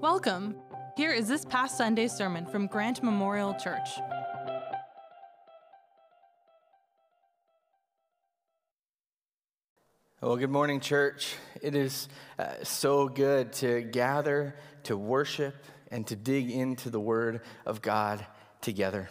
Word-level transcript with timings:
Welcome. 0.00 0.54
Here 0.96 1.10
is 1.10 1.26
this 1.26 1.44
past 1.44 1.76
Sunday's 1.76 2.12
sermon 2.12 2.46
from 2.46 2.68
Grant 2.68 3.02
Memorial 3.02 3.54
Church. 3.54 3.88
Well, 10.20 10.36
good 10.36 10.50
morning, 10.50 10.78
church. 10.78 11.34
It 11.60 11.74
is 11.74 12.08
uh, 12.38 12.62
so 12.62 13.08
good 13.08 13.52
to 13.54 13.82
gather, 13.82 14.54
to 14.84 14.96
worship, 14.96 15.56
and 15.90 16.06
to 16.06 16.14
dig 16.14 16.48
into 16.48 16.90
the 16.90 17.00
Word 17.00 17.40
of 17.66 17.82
God 17.82 18.24
together. 18.60 19.10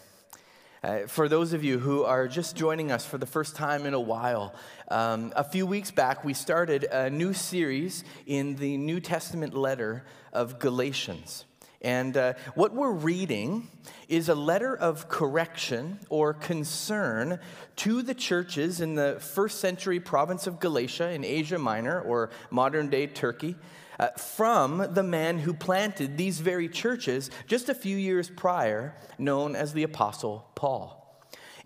Uh, 0.84 1.00
for 1.08 1.28
those 1.28 1.54
of 1.54 1.64
you 1.64 1.80
who 1.80 2.04
are 2.04 2.28
just 2.28 2.56
joining 2.56 2.92
us 2.92 3.04
for 3.04 3.18
the 3.18 3.26
first 3.26 3.56
time 3.56 3.88
in 3.88 3.96
a 3.96 4.00
while, 4.00 4.54
um, 4.90 5.34
a 5.36 5.44
few 5.44 5.66
weeks 5.66 5.90
back 5.90 6.24
we 6.24 6.36
started 6.36 6.84
a 6.84 7.10
new 7.10 7.34
series 7.34 8.04
in 8.28 8.56
the 8.58 8.78
New 8.78 9.00
Testament 9.00 9.56
letter 9.56 10.06
of 10.34 10.60
Galatians. 10.60 11.46
And 11.82 12.16
uh, 12.16 12.34
what 12.54 12.74
we're 12.74 12.92
reading 12.92 13.70
is 14.08 14.30
a 14.30 14.36
letter 14.36 14.76
of 14.76 15.10
correction 15.10 16.00
or 16.10 16.36
concern 16.36 17.40
to 17.78 18.04
the 18.04 18.14
churches 18.14 18.80
in 18.80 18.94
the 18.94 19.18
first 19.20 19.60
century 19.60 20.00
province 20.00 20.46
of 20.46 20.60
Galatia 20.60 21.10
in 21.10 21.24
Asia 21.26 21.58
Minor 21.58 22.02
or 22.02 22.30
modern 22.52 22.90
day 22.90 23.08
Turkey. 23.08 23.56
Uh, 24.00 24.10
from 24.10 24.88
the 24.94 25.04
man 25.04 25.40
who 25.40 25.54
planted 25.54 26.18
these 26.18 26.40
very 26.40 26.70
churches 26.70 27.32
just 27.48 27.68
a 27.68 27.74
few 27.74 27.98
years 27.98 28.30
prior, 28.30 28.96
known 29.18 29.56
as 29.56 29.74
the 29.74 29.84
Apostle 29.84 30.48
Paul. 30.54 30.98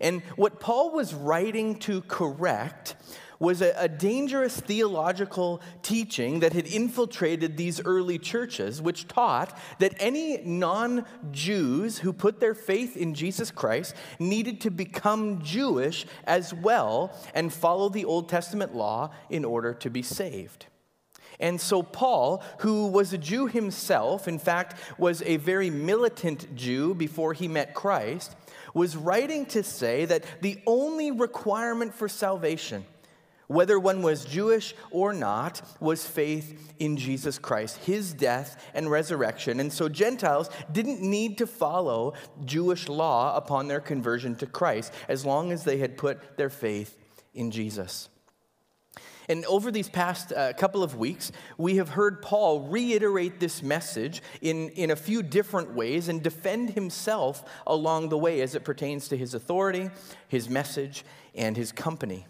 And 0.00 0.22
what 0.36 0.58
Paul 0.58 0.90
was 0.90 1.14
writing 1.14 1.78
to 1.80 2.00
correct 2.02 2.96
was 3.38 3.60
a, 3.60 3.74
a, 3.76 3.88
dangerous 3.88 4.60
theological 4.60 5.60
teaching 5.82 6.40
that 6.40 6.52
had 6.52 6.64
infiltrated 6.66 7.56
these 7.56 7.80
early 7.84 8.16
churches, 8.16 8.80
which 8.80 9.08
taught 9.08 9.58
that 9.80 9.94
any 9.98 10.38
non 10.44 11.04
Jews 11.32 11.98
who 11.98 12.12
put 12.12 12.38
their 12.38 12.54
faith 12.54 12.96
in 12.96 13.14
Jesus 13.14 13.50
Christ 13.50 13.96
needed 14.20 14.60
to 14.60 14.70
become 14.70 15.42
Jewish 15.42 16.06
as 16.24 16.54
well 16.54 17.18
and 17.34 17.52
follow 17.52 17.88
the 17.88 18.04
Old 18.04 18.28
Testament 18.28 18.76
law 18.76 19.10
in 19.28 19.44
order 19.44 19.74
to 19.74 19.90
be 19.90 20.02
saved. 20.02 20.66
And 21.42 21.60
so, 21.60 21.82
Paul, 21.82 22.42
who 22.58 22.86
was 22.86 23.12
a 23.12 23.18
Jew 23.18 23.48
himself, 23.48 24.28
in 24.28 24.38
fact, 24.38 24.78
was 24.96 25.22
a 25.22 25.38
very 25.38 25.70
militant 25.70 26.54
Jew 26.54 26.94
before 26.94 27.32
he 27.32 27.48
met 27.48 27.74
Christ, 27.74 28.36
was 28.74 28.96
writing 28.96 29.44
to 29.46 29.64
say 29.64 30.04
that 30.04 30.24
the 30.40 30.60
only 30.68 31.10
requirement 31.10 31.94
for 31.96 32.08
salvation, 32.08 32.84
whether 33.48 33.76
one 33.76 34.02
was 34.02 34.24
Jewish 34.24 34.72
or 34.92 35.12
not, 35.12 35.60
was 35.80 36.06
faith 36.06 36.72
in 36.78 36.96
Jesus 36.96 37.40
Christ, 37.40 37.78
his 37.78 38.12
death 38.12 38.64
and 38.72 38.88
resurrection. 38.88 39.58
And 39.58 39.72
so 39.72 39.88
Gentiles 39.88 40.48
didn't 40.70 41.02
need 41.02 41.38
to 41.38 41.46
follow 41.48 42.14
Jewish 42.44 42.88
law 42.88 43.36
upon 43.36 43.66
their 43.66 43.80
conversion 43.80 44.36
to 44.36 44.46
Christ 44.46 44.94
as 45.08 45.26
long 45.26 45.50
as 45.50 45.64
they 45.64 45.78
had 45.78 45.98
put 45.98 46.36
their 46.36 46.50
faith 46.50 46.96
in 47.34 47.50
Jesus. 47.50 48.08
And 49.28 49.44
over 49.46 49.70
these 49.70 49.88
past 49.88 50.32
uh, 50.32 50.52
couple 50.54 50.82
of 50.82 50.96
weeks, 50.96 51.32
we 51.58 51.76
have 51.76 51.90
heard 51.90 52.22
Paul 52.22 52.62
reiterate 52.62 53.40
this 53.40 53.62
message 53.62 54.22
in, 54.40 54.70
in 54.70 54.90
a 54.90 54.96
few 54.96 55.22
different 55.22 55.74
ways 55.74 56.08
and 56.08 56.22
defend 56.22 56.70
himself 56.70 57.44
along 57.66 58.08
the 58.08 58.18
way 58.18 58.40
as 58.40 58.54
it 58.54 58.64
pertains 58.64 59.08
to 59.08 59.16
his 59.16 59.34
authority, 59.34 59.90
his 60.28 60.48
message, 60.48 61.04
and 61.34 61.56
his 61.56 61.72
company. 61.72 62.26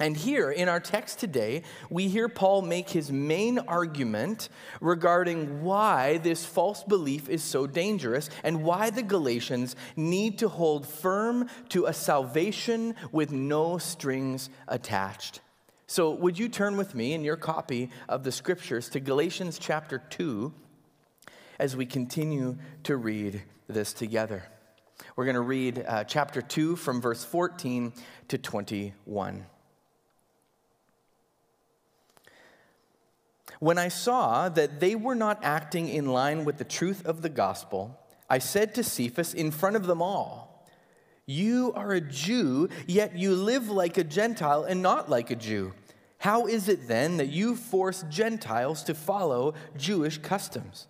And 0.00 0.16
here 0.16 0.50
in 0.50 0.68
our 0.68 0.80
text 0.80 1.20
today, 1.20 1.62
we 1.88 2.08
hear 2.08 2.28
Paul 2.28 2.62
make 2.62 2.90
his 2.90 3.12
main 3.12 3.60
argument 3.60 4.48
regarding 4.80 5.62
why 5.62 6.18
this 6.18 6.44
false 6.44 6.82
belief 6.82 7.28
is 7.28 7.44
so 7.44 7.68
dangerous 7.68 8.28
and 8.42 8.64
why 8.64 8.90
the 8.90 9.04
Galatians 9.04 9.76
need 9.94 10.38
to 10.40 10.48
hold 10.48 10.84
firm 10.84 11.48
to 11.68 11.86
a 11.86 11.92
salvation 11.92 12.96
with 13.12 13.30
no 13.30 13.78
strings 13.78 14.50
attached. 14.66 15.40
So, 15.86 16.12
would 16.12 16.38
you 16.38 16.48
turn 16.48 16.78
with 16.78 16.94
me 16.94 17.12
in 17.12 17.24
your 17.24 17.36
copy 17.36 17.90
of 18.08 18.24
the 18.24 18.32
scriptures 18.32 18.88
to 18.90 19.00
Galatians 19.00 19.58
chapter 19.58 19.98
2 19.98 20.52
as 21.58 21.76
we 21.76 21.84
continue 21.84 22.56
to 22.84 22.96
read 22.96 23.42
this 23.68 23.92
together? 23.92 24.44
We're 25.14 25.26
going 25.26 25.34
to 25.34 25.42
read 25.42 25.84
uh, 25.86 26.04
chapter 26.04 26.40
2 26.40 26.76
from 26.76 27.02
verse 27.02 27.22
14 27.22 27.92
to 28.28 28.38
21. 28.38 29.44
When 33.60 33.78
I 33.78 33.88
saw 33.88 34.48
that 34.48 34.80
they 34.80 34.94
were 34.94 35.14
not 35.14 35.44
acting 35.44 35.88
in 35.88 36.06
line 36.06 36.46
with 36.46 36.56
the 36.56 36.64
truth 36.64 37.04
of 37.04 37.20
the 37.20 37.28
gospel, 37.28 38.00
I 38.28 38.38
said 38.38 38.74
to 38.76 38.82
Cephas 38.82 39.34
in 39.34 39.50
front 39.50 39.76
of 39.76 39.86
them 39.86 40.00
all, 40.00 40.53
You 41.26 41.72
are 41.74 41.92
a 41.92 42.00
Jew, 42.00 42.68
yet 42.86 43.16
you 43.16 43.34
live 43.34 43.70
like 43.70 43.96
a 43.96 44.04
Gentile 44.04 44.64
and 44.64 44.82
not 44.82 45.08
like 45.08 45.30
a 45.30 45.36
Jew. 45.36 45.72
How 46.18 46.46
is 46.46 46.68
it 46.68 46.88
then 46.88 47.16
that 47.16 47.28
you 47.28 47.56
force 47.56 48.04
Gentiles 48.08 48.82
to 48.84 48.94
follow 48.94 49.54
Jewish 49.76 50.18
customs? 50.18 50.86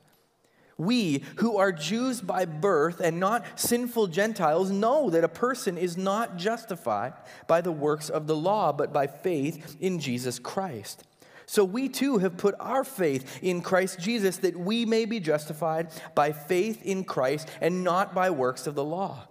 We, 0.76 1.22
who 1.36 1.56
are 1.56 1.70
Jews 1.70 2.20
by 2.20 2.46
birth 2.46 3.00
and 3.00 3.20
not 3.20 3.60
sinful 3.60 4.08
Gentiles, 4.08 4.72
know 4.72 5.08
that 5.10 5.22
a 5.22 5.28
person 5.28 5.78
is 5.78 5.96
not 5.96 6.36
justified 6.36 7.12
by 7.46 7.60
the 7.60 7.72
works 7.72 8.10
of 8.10 8.26
the 8.26 8.36
law, 8.36 8.72
but 8.72 8.92
by 8.92 9.06
faith 9.06 9.76
in 9.80 10.00
Jesus 10.00 10.40
Christ. 10.40 11.04
So 11.46 11.64
we 11.64 11.88
too 11.88 12.18
have 12.18 12.36
put 12.36 12.56
our 12.58 12.82
faith 12.82 13.38
in 13.42 13.60
Christ 13.60 14.00
Jesus 14.00 14.38
that 14.38 14.58
we 14.58 14.84
may 14.84 15.04
be 15.04 15.20
justified 15.20 15.88
by 16.14 16.32
faith 16.32 16.82
in 16.84 17.04
Christ 17.04 17.48
and 17.60 17.84
not 17.84 18.14
by 18.14 18.30
works 18.30 18.66
of 18.66 18.74
the 18.74 18.84
law. 18.84 19.28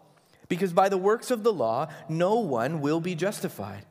Because 0.50 0.74
by 0.74 0.90
the 0.90 0.98
works 0.98 1.32
of 1.32 1.44
the 1.44 1.54
law, 1.54 1.88
no 2.10 2.36
one 2.36 2.82
will 2.82 3.00
be 3.00 3.16
justified. 3.16 3.86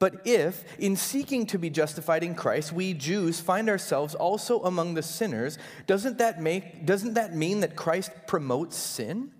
But 0.00 0.22
if, 0.24 0.64
in 0.78 0.96
seeking 0.96 1.44
to 1.46 1.58
be 1.58 1.68
justified 1.68 2.24
in 2.24 2.34
Christ, 2.34 2.72
we 2.72 2.94
Jews 2.94 3.38
find 3.38 3.68
ourselves 3.68 4.14
also 4.14 4.60
among 4.62 4.94
the 4.94 5.02
sinners, 5.02 5.58
doesn't 5.86 6.18
that, 6.18 6.40
make, 6.40 6.86
doesn't 6.86 7.14
that 7.14 7.36
mean 7.36 7.60
that 7.60 7.76
Christ 7.76 8.10
promotes 8.26 8.76
sin? 8.76 9.30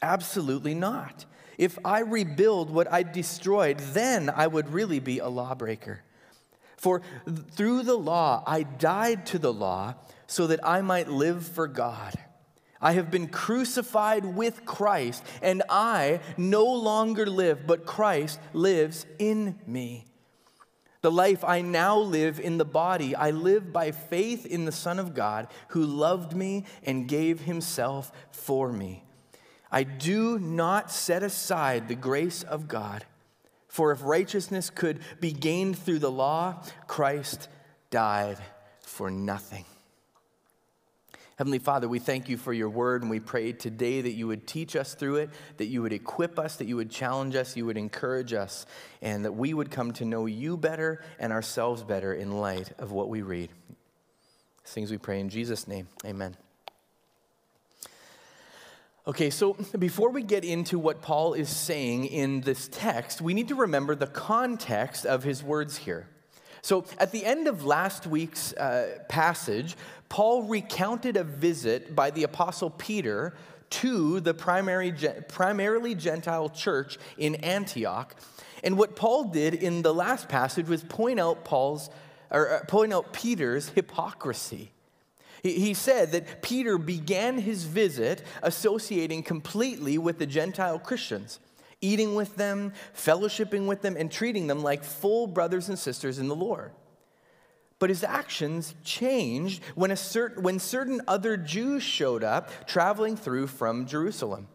Absolutely 0.00 0.74
not. 0.74 1.26
If 1.58 1.76
I 1.84 2.00
rebuild 2.00 2.70
what 2.70 2.90
I 2.90 3.02
destroyed, 3.02 3.78
then 3.78 4.30
I 4.30 4.46
would 4.46 4.72
really 4.72 5.00
be 5.00 5.18
a 5.18 5.28
lawbreaker. 5.28 6.02
For 6.76 7.02
through 7.50 7.82
the 7.82 7.98
law, 7.98 8.42
I 8.46 8.62
died 8.62 9.26
to 9.26 9.38
the 9.38 9.52
law 9.52 9.96
so 10.28 10.46
that 10.46 10.66
I 10.66 10.80
might 10.80 11.08
live 11.08 11.44
for 11.44 11.66
God. 11.66 12.14
I 12.80 12.92
have 12.92 13.10
been 13.10 13.28
crucified 13.28 14.24
with 14.24 14.64
Christ, 14.64 15.22
and 15.42 15.62
I 15.68 16.20
no 16.36 16.64
longer 16.64 17.26
live, 17.26 17.66
but 17.66 17.84
Christ 17.84 18.40
lives 18.52 19.06
in 19.18 19.58
me. 19.66 20.06
The 21.02 21.10
life 21.10 21.44
I 21.44 21.62
now 21.62 21.98
live 21.98 22.38
in 22.38 22.58
the 22.58 22.64
body, 22.64 23.14
I 23.16 23.30
live 23.30 23.72
by 23.72 23.90
faith 23.90 24.44
in 24.44 24.64
the 24.66 24.72
Son 24.72 24.98
of 24.98 25.14
God 25.14 25.48
who 25.68 25.84
loved 25.84 26.36
me 26.36 26.64
and 26.84 27.08
gave 27.08 27.40
himself 27.40 28.12
for 28.32 28.70
me. 28.70 29.04
I 29.72 29.84
do 29.84 30.38
not 30.38 30.90
set 30.90 31.22
aside 31.22 31.88
the 31.88 31.94
grace 31.94 32.42
of 32.42 32.68
God, 32.68 33.04
for 33.68 33.92
if 33.92 34.02
righteousness 34.02 34.68
could 34.68 35.00
be 35.20 35.32
gained 35.32 35.78
through 35.78 36.00
the 36.00 36.10
law, 36.10 36.62
Christ 36.86 37.48
died 37.90 38.38
for 38.80 39.10
nothing. 39.10 39.64
Heavenly 41.40 41.58
Father, 41.58 41.88
we 41.88 42.00
thank 42.00 42.28
you 42.28 42.36
for 42.36 42.52
your 42.52 42.68
word, 42.68 43.00
and 43.00 43.10
we 43.10 43.18
pray 43.18 43.52
today 43.52 44.02
that 44.02 44.12
you 44.12 44.26
would 44.26 44.46
teach 44.46 44.76
us 44.76 44.92
through 44.92 45.16
it, 45.16 45.30
that 45.56 45.68
you 45.68 45.80
would 45.80 45.94
equip 45.94 46.38
us, 46.38 46.56
that 46.56 46.66
you 46.66 46.76
would 46.76 46.90
challenge 46.90 47.34
us, 47.34 47.56
you 47.56 47.64
would 47.64 47.78
encourage 47.78 48.34
us, 48.34 48.66
and 49.00 49.24
that 49.24 49.32
we 49.32 49.54
would 49.54 49.70
come 49.70 49.90
to 49.92 50.04
know 50.04 50.26
you 50.26 50.58
better 50.58 51.02
and 51.18 51.32
ourselves 51.32 51.82
better 51.82 52.12
in 52.12 52.30
light 52.30 52.72
of 52.78 52.92
what 52.92 53.08
we 53.08 53.22
read. 53.22 53.48
These 54.64 54.72
things 54.74 54.90
we 54.90 54.98
pray 54.98 55.18
in 55.18 55.30
Jesus' 55.30 55.66
name. 55.66 55.88
Amen. 56.04 56.36
Okay, 59.06 59.30
so 59.30 59.54
before 59.78 60.10
we 60.10 60.22
get 60.22 60.44
into 60.44 60.78
what 60.78 61.00
Paul 61.00 61.32
is 61.32 61.48
saying 61.48 62.04
in 62.04 62.42
this 62.42 62.68
text, 62.70 63.22
we 63.22 63.32
need 63.32 63.48
to 63.48 63.54
remember 63.54 63.94
the 63.94 64.06
context 64.06 65.06
of 65.06 65.24
his 65.24 65.42
words 65.42 65.78
here. 65.78 66.06
So, 66.62 66.84
at 66.98 67.12
the 67.12 67.24
end 67.24 67.48
of 67.48 67.64
last 67.64 68.06
week's 68.06 68.52
uh, 68.52 68.98
passage, 69.08 69.76
Paul 70.08 70.42
recounted 70.44 71.16
a 71.16 71.24
visit 71.24 71.94
by 71.96 72.10
the 72.10 72.24
Apostle 72.24 72.70
Peter 72.70 73.34
to 73.70 74.20
the 74.20 74.34
primary, 74.34 74.92
primarily 75.28 75.94
Gentile 75.94 76.48
church 76.48 76.98
in 77.16 77.36
Antioch. 77.36 78.14
And 78.62 78.76
what 78.76 78.96
Paul 78.96 79.24
did 79.24 79.54
in 79.54 79.82
the 79.82 79.94
last 79.94 80.28
passage 80.28 80.68
was 80.68 80.82
point 80.82 81.18
out 81.18 81.44
Paul's 81.44 81.88
or 82.30 82.52
uh, 82.52 82.64
point 82.66 82.92
out 82.92 83.12
Peter's 83.12 83.70
hypocrisy. 83.70 84.70
He 85.42 85.72
said 85.72 86.12
that 86.12 86.42
Peter 86.42 86.76
began 86.76 87.38
his 87.38 87.64
visit 87.64 88.22
associating 88.42 89.22
completely 89.22 89.96
with 89.96 90.18
the 90.18 90.26
Gentile 90.26 90.78
Christians 90.78 91.38
eating 91.80 92.14
with 92.14 92.36
them, 92.36 92.72
fellowshipping 92.96 93.66
with 93.66 93.82
them, 93.82 93.96
and 93.96 94.10
treating 94.10 94.46
them 94.46 94.62
like 94.62 94.84
full 94.84 95.26
brothers 95.26 95.68
and 95.68 95.78
sisters 95.78 96.18
in 96.18 96.28
the 96.28 96.36
Lord. 96.36 96.72
But 97.78 97.88
his 97.88 98.04
actions 98.04 98.74
changed 98.84 99.62
when, 99.74 99.90
a 99.90 99.96
certain, 99.96 100.42
when 100.42 100.58
certain 100.58 101.00
other 101.08 101.36
Jews 101.36 101.82
showed 101.82 102.22
up 102.22 102.66
traveling 102.66 103.16
through 103.16 103.46
from 103.46 103.86
Jerusalem. 103.86 104.48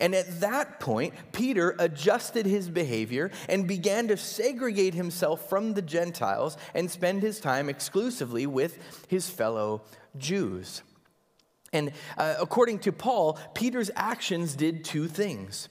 And 0.00 0.12
at 0.12 0.40
that 0.40 0.80
point, 0.80 1.14
Peter 1.30 1.76
adjusted 1.78 2.46
his 2.46 2.68
behavior 2.68 3.30
and 3.48 3.68
began 3.68 4.08
to 4.08 4.16
segregate 4.16 4.94
himself 4.94 5.48
from 5.48 5.74
the 5.74 5.82
Gentiles 5.82 6.56
and 6.74 6.90
spend 6.90 7.22
his 7.22 7.38
time 7.38 7.68
exclusively 7.68 8.44
with 8.46 8.76
his 9.06 9.30
fellow 9.30 9.82
Jews. 10.16 10.82
And 11.72 11.92
uh, 12.18 12.34
according 12.40 12.80
to 12.80 12.92
Paul, 12.92 13.38
Peter's 13.54 13.90
actions 13.94 14.56
did 14.56 14.84
two 14.84 15.06
things. 15.06 15.68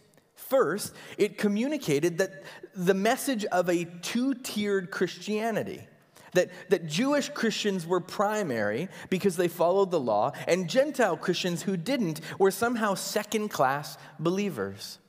First, 0.53 0.93
it 1.17 1.39
communicated 1.39 2.19
that 2.19 2.43
the 2.75 2.93
message 2.93 3.43
of 3.45 3.69
a 3.69 3.85
two 4.03 4.35
tiered 4.35 4.91
Christianity 4.91 5.87
that, 6.33 6.51
that 6.69 6.85
Jewish 6.85 7.29
Christians 7.29 7.87
were 7.87 7.99
primary 7.99 8.87
because 9.09 9.35
they 9.35 9.47
followed 9.47 9.89
the 9.89 9.99
law, 9.99 10.31
and 10.47 10.69
Gentile 10.69 11.17
Christians 11.17 11.63
who 11.63 11.75
didn't 11.75 12.21
were 12.37 12.51
somehow 12.51 12.93
second 12.93 13.49
class 13.49 13.97
believers. 14.19 14.99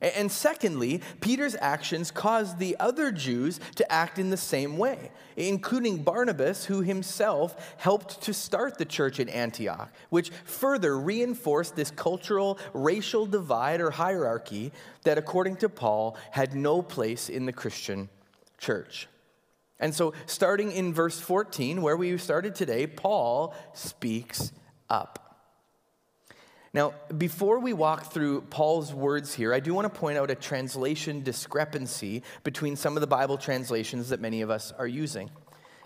And 0.00 0.30
secondly, 0.30 1.00
Peter's 1.20 1.56
actions 1.60 2.10
caused 2.10 2.58
the 2.58 2.76
other 2.78 3.10
Jews 3.10 3.60
to 3.76 3.92
act 3.92 4.18
in 4.18 4.30
the 4.30 4.36
same 4.36 4.76
way, 4.76 5.10
including 5.36 6.02
Barnabas, 6.02 6.66
who 6.66 6.82
himself 6.82 7.74
helped 7.78 8.22
to 8.22 8.34
start 8.34 8.78
the 8.78 8.84
church 8.84 9.20
in 9.20 9.28
Antioch, 9.28 9.90
which 10.10 10.30
further 10.44 10.98
reinforced 10.98 11.76
this 11.76 11.90
cultural, 11.90 12.58
racial 12.74 13.26
divide 13.26 13.80
or 13.80 13.90
hierarchy 13.90 14.72
that, 15.04 15.18
according 15.18 15.56
to 15.56 15.68
Paul, 15.68 16.16
had 16.30 16.54
no 16.54 16.82
place 16.82 17.28
in 17.28 17.46
the 17.46 17.52
Christian 17.52 18.08
church. 18.58 19.08
And 19.78 19.94
so, 19.94 20.14
starting 20.24 20.72
in 20.72 20.94
verse 20.94 21.20
14, 21.20 21.82
where 21.82 21.96
we 21.96 22.16
started 22.16 22.54
today, 22.54 22.86
Paul 22.86 23.54
speaks 23.74 24.52
up. 24.88 25.25
Now, 26.76 26.92
before 27.16 27.58
we 27.58 27.72
walk 27.72 28.12
through 28.12 28.42
Paul's 28.42 28.92
words 28.92 29.32
here, 29.32 29.54
I 29.54 29.60
do 29.60 29.72
want 29.72 29.90
to 29.90 29.98
point 29.98 30.18
out 30.18 30.30
a 30.30 30.34
translation 30.34 31.22
discrepancy 31.22 32.22
between 32.44 32.76
some 32.76 32.98
of 32.98 33.00
the 33.00 33.06
Bible 33.06 33.38
translations 33.38 34.10
that 34.10 34.20
many 34.20 34.42
of 34.42 34.50
us 34.50 34.74
are 34.78 34.86
using. 34.86 35.30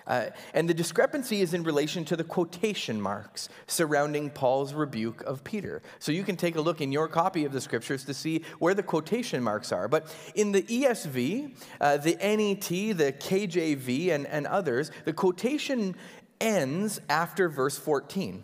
Uh, 0.04 0.30
and 0.52 0.68
the 0.68 0.74
discrepancy 0.74 1.42
is 1.42 1.54
in 1.54 1.62
relation 1.62 2.04
to 2.06 2.16
the 2.16 2.24
quotation 2.24 3.00
marks 3.00 3.48
surrounding 3.68 4.30
Paul's 4.30 4.74
rebuke 4.74 5.22
of 5.22 5.44
Peter. 5.44 5.80
So 6.00 6.10
you 6.10 6.24
can 6.24 6.36
take 6.36 6.56
a 6.56 6.60
look 6.60 6.80
in 6.80 6.90
your 6.90 7.06
copy 7.06 7.44
of 7.44 7.52
the 7.52 7.60
scriptures 7.60 8.04
to 8.06 8.12
see 8.12 8.42
where 8.58 8.74
the 8.74 8.82
quotation 8.82 9.44
marks 9.44 9.70
are. 9.70 9.86
But 9.86 10.12
in 10.34 10.50
the 10.50 10.62
ESV, 10.62 11.54
uh, 11.80 11.98
the 11.98 12.16
NET, 12.16 12.96
the 12.96 13.12
KJV, 13.12 14.10
and, 14.10 14.26
and 14.26 14.44
others, 14.48 14.90
the 15.04 15.12
quotation 15.12 15.94
ends 16.40 17.00
after 17.08 17.48
verse 17.48 17.78
14 17.78 18.42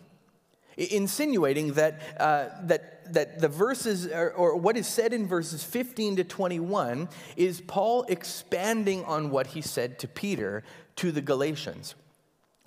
insinuating 0.77 1.73
that, 1.73 1.99
uh, 2.19 2.49
that, 2.63 3.13
that 3.13 3.39
the 3.39 3.47
verses, 3.47 4.07
or, 4.07 4.31
or, 4.31 4.55
what 4.55 4.77
is 4.77 4.87
said 4.87 5.11
in 5.11 5.27
verses 5.27 5.63
15 5.63 6.17
to 6.17 6.23
21, 6.23 7.09
is 7.35 7.61
Paul 7.61 8.05
expanding 8.07 9.03
on 9.05 9.31
what 9.31 9.47
he 9.47 9.61
said 9.61 9.99
to 9.99 10.07
Peter 10.07 10.63
to 10.97 11.11
the 11.11 11.21
Galatians. 11.21 11.95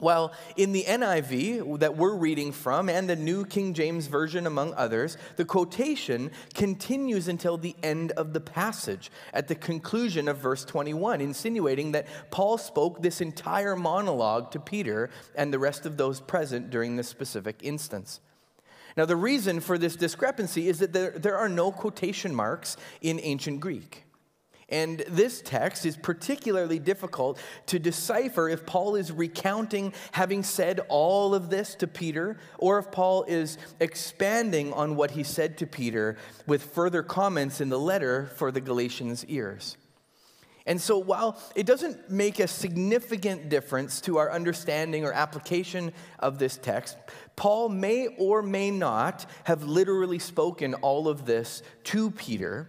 While 0.00 0.32
in 0.56 0.72
the 0.72 0.84
NIV 0.84 1.80
that 1.80 1.96
we're 1.96 2.14
reading 2.14 2.52
from 2.52 2.88
and 2.88 3.08
the 3.08 3.16
New 3.16 3.44
King 3.44 3.74
James 3.74 4.06
Version, 4.06 4.46
among 4.46 4.74
others, 4.74 5.16
the 5.36 5.44
quotation 5.44 6.30
continues 6.54 7.28
until 7.28 7.56
the 7.56 7.76
end 7.82 8.12
of 8.12 8.32
the 8.32 8.40
passage 8.40 9.10
at 9.32 9.48
the 9.48 9.54
conclusion 9.54 10.26
of 10.26 10.38
verse 10.38 10.64
21, 10.64 11.20
insinuating 11.20 11.92
that 11.92 12.06
Paul 12.30 12.58
spoke 12.58 13.02
this 13.02 13.20
entire 13.20 13.76
monologue 13.76 14.50
to 14.52 14.60
Peter 14.60 15.10
and 15.34 15.52
the 15.52 15.58
rest 15.58 15.86
of 15.86 15.96
those 15.96 16.20
present 16.20 16.70
during 16.70 16.96
this 16.96 17.08
specific 17.08 17.60
instance. 17.62 18.20
Now, 18.96 19.04
the 19.04 19.16
reason 19.16 19.60
for 19.60 19.78
this 19.78 19.96
discrepancy 19.96 20.68
is 20.68 20.80
that 20.80 20.92
there, 20.92 21.12
there 21.12 21.36
are 21.36 21.48
no 21.48 21.70
quotation 21.70 22.34
marks 22.34 22.76
in 23.00 23.20
ancient 23.22 23.60
Greek. 23.60 24.04
And 24.70 25.00
this 25.08 25.42
text 25.42 25.84
is 25.84 25.96
particularly 25.96 26.78
difficult 26.78 27.38
to 27.66 27.78
decipher 27.78 28.48
if 28.48 28.66
Paul 28.66 28.94
is 28.94 29.10
recounting 29.10 29.92
having 30.12 30.42
said 30.42 30.80
all 30.88 31.34
of 31.34 31.50
this 31.50 31.74
to 31.76 31.86
Peter, 31.86 32.38
or 32.58 32.78
if 32.78 32.90
Paul 32.92 33.24
is 33.24 33.58
expanding 33.80 34.72
on 34.72 34.94
what 34.94 35.10
he 35.12 35.24
said 35.24 35.58
to 35.58 35.66
Peter 35.66 36.16
with 36.46 36.62
further 36.62 37.02
comments 37.02 37.60
in 37.60 37.68
the 37.68 37.78
letter 37.78 38.30
for 38.36 38.52
the 38.52 38.60
Galatians' 38.60 39.24
ears. 39.26 39.76
And 40.66 40.80
so, 40.80 40.98
while 40.98 41.40
it 41.56 41.66
doesn't 41.66 42.10
make 42.10 42.38
a 42.38 42.46
significant 42.46 43.48
difference 43.48 44.00
to 44.02 44.18
our 44.18 44.30
understanding 44.30 45.04
or 45.04 45.12
application 45.12 45.92
of 46.18 46.38
this 46.38 46.56
text, 46.58 46.96
Paul 47.34 47.70
may 47.70 48.08
or 48.18 48.42
may 48.42 48.70
not 48.70 49.26
have 49.44 49.64
literally 49.64 50.18
spoken 50.18 50.74
all 50.74 51.08
of 51.08 51.24
this 51.24 51.62
to 51.84 52.10
Peter 52.10 52.68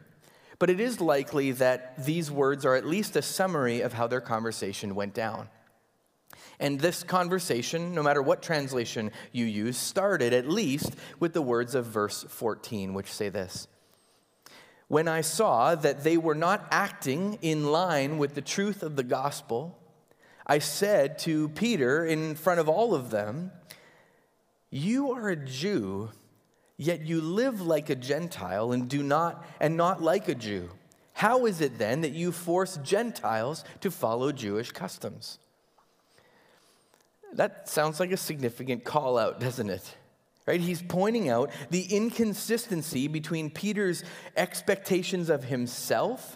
but 0.61 0.69
it 0.69 0.79
is 0.79 1.01
likely 1.01 1.53
that 1.53 2.05
these 2.05 2.29
words 2.29 2.67
are 2.67 2.75
at 2.75 2.85
least 2.85 3.15
a 3.15 3.21
summary 3.23 3.81
of 3.81 3.93
how 3.93 4.05
their 4.05 4.21
conversation 4.21 4.93
went 4.93 5.11
down. 5.11 5.49
And 6.59 6.79
this 6.79 7.01
conversation, 7.01 7.95
no 7.95 8.03
matter 8.03 8.21
what 8.21 8.43
translation 8.43 9.09
you 9.31 9.45
use, 9.45 9.75
started 9.75 10.33
at 10.33 10.47
least 10.47 10.93
with 11.19 11.33
the 11.33 11.41
words 11.41 11.73
of 11.73 11.87
verse 11.87 12.23
14, 12.29 12.93
which 12.93 13.11
say 13.11 13.29
this 13.29 13.67
When 14.87 15.07
I 15.07 15.21
saw 15.21 15.73
that 15.73 16.03
they 16.03 16.15
were 16.15 16.35
not 16.35 16.67
acting 16.69 17.39
in 17.41 17.71
line 17.71 18.19
with 18.19 18.35
the 18.35 18.41
truth 18.43 18.83
of 18.83 18.95
the 18.95 19.03
gospel, 19.03 19.79
I 20.45 20.59
said 20.59 21.17
to 21.19 21.49
Peter 21.49 22.05
in 22.05 22.35
front 22.35 22.59
of 22.59 22.69
all 22.69 22.93
of 22.93 23.09
them, 23.09 23.51
You 24.69 25.13
are 25.13 25.27
a 25.27 25.35
Jew 25.35 26.11
Yet 26.81 27.05
you 27.05 27.21
live 27.21 27.61
like 27.61 27.91
a 27.91 27.95
Gentile 27.95 28.71
and 28.71 28.89
do 28.89 29.03
not 29.03 29.45
and 29.59 29.77
not 29.77 30.01
like 30.01 30.27
a 30.27 30.33
Jew. 30.33 30.67
How 31.13 31.45
is 31.45 31.61
it 31.61 31.77
then 31.77 32.01
that 32.01 32.13
you 32.13 32.31
force 32.31 32.77
Gentiles 32.77 33.63
to 33.81 33.91
follow 33.91 34.31
Jewish 34.31 34.71
customs? 34.71 35.37
That 37.33 37.69
sounds 37.69 37.99
like 37.99 38.11
a 38.11 38.17
significant 38.17 38.83
call 38.83 39.19
out, 39.19 39.39
doesn't 39.39 39.69
it? 39.69 39.95
Right? 40.47 40.59
He's 40.59 40.81
pointing 40.81 41.29
out 41.29 41.51
the 41.69 41.83
inconsistency 41.83 43.07
between 43.07 43.51
Peter's 43.51 44.03
expectations 44.35 45.29
of 45.29 45.43
himself 45.43 46.35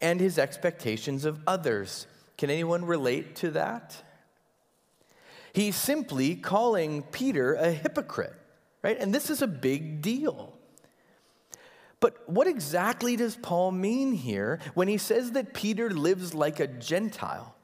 and 0.00 0.18
his 0.18 0.38
expectations 0.38 1.26
of 1.26 1.38
others. 1.46 2.06
Can 2.38 2.48
anyone 2.48 2.86
relate 2.86 3.36
to 3.36 3.50
that? 3.50 4.02
He's 5.52 5.76
simply 5.76 6.34
calling 6.34 7.02
Peter 7.02 7.52
a 7.52 7.70
hypocrite 7.72 8.36
right? 8.82 8.98
And 8.98 9.14
this 9.14 9.30
is 9.30 9.42
a 9.42 9.46
big 9.46 10.02
deal. 10.02 10.58
But 12.00 12.28
what 12.28 12.48
exactly 12.48 13.14
does 13.16 13.36
Paul 13.36 13.70
mean 13.70 14.12
here 14.12 14.58
when 14.74 14.88
he 14.88 14.98
says 14.98 15.32
that 15.32 15.54
Peter 15.54 15.88
lives 15.88 16.34
like 16.34 16.58
a 16.58 16.66
Gentile? 16.66 17.54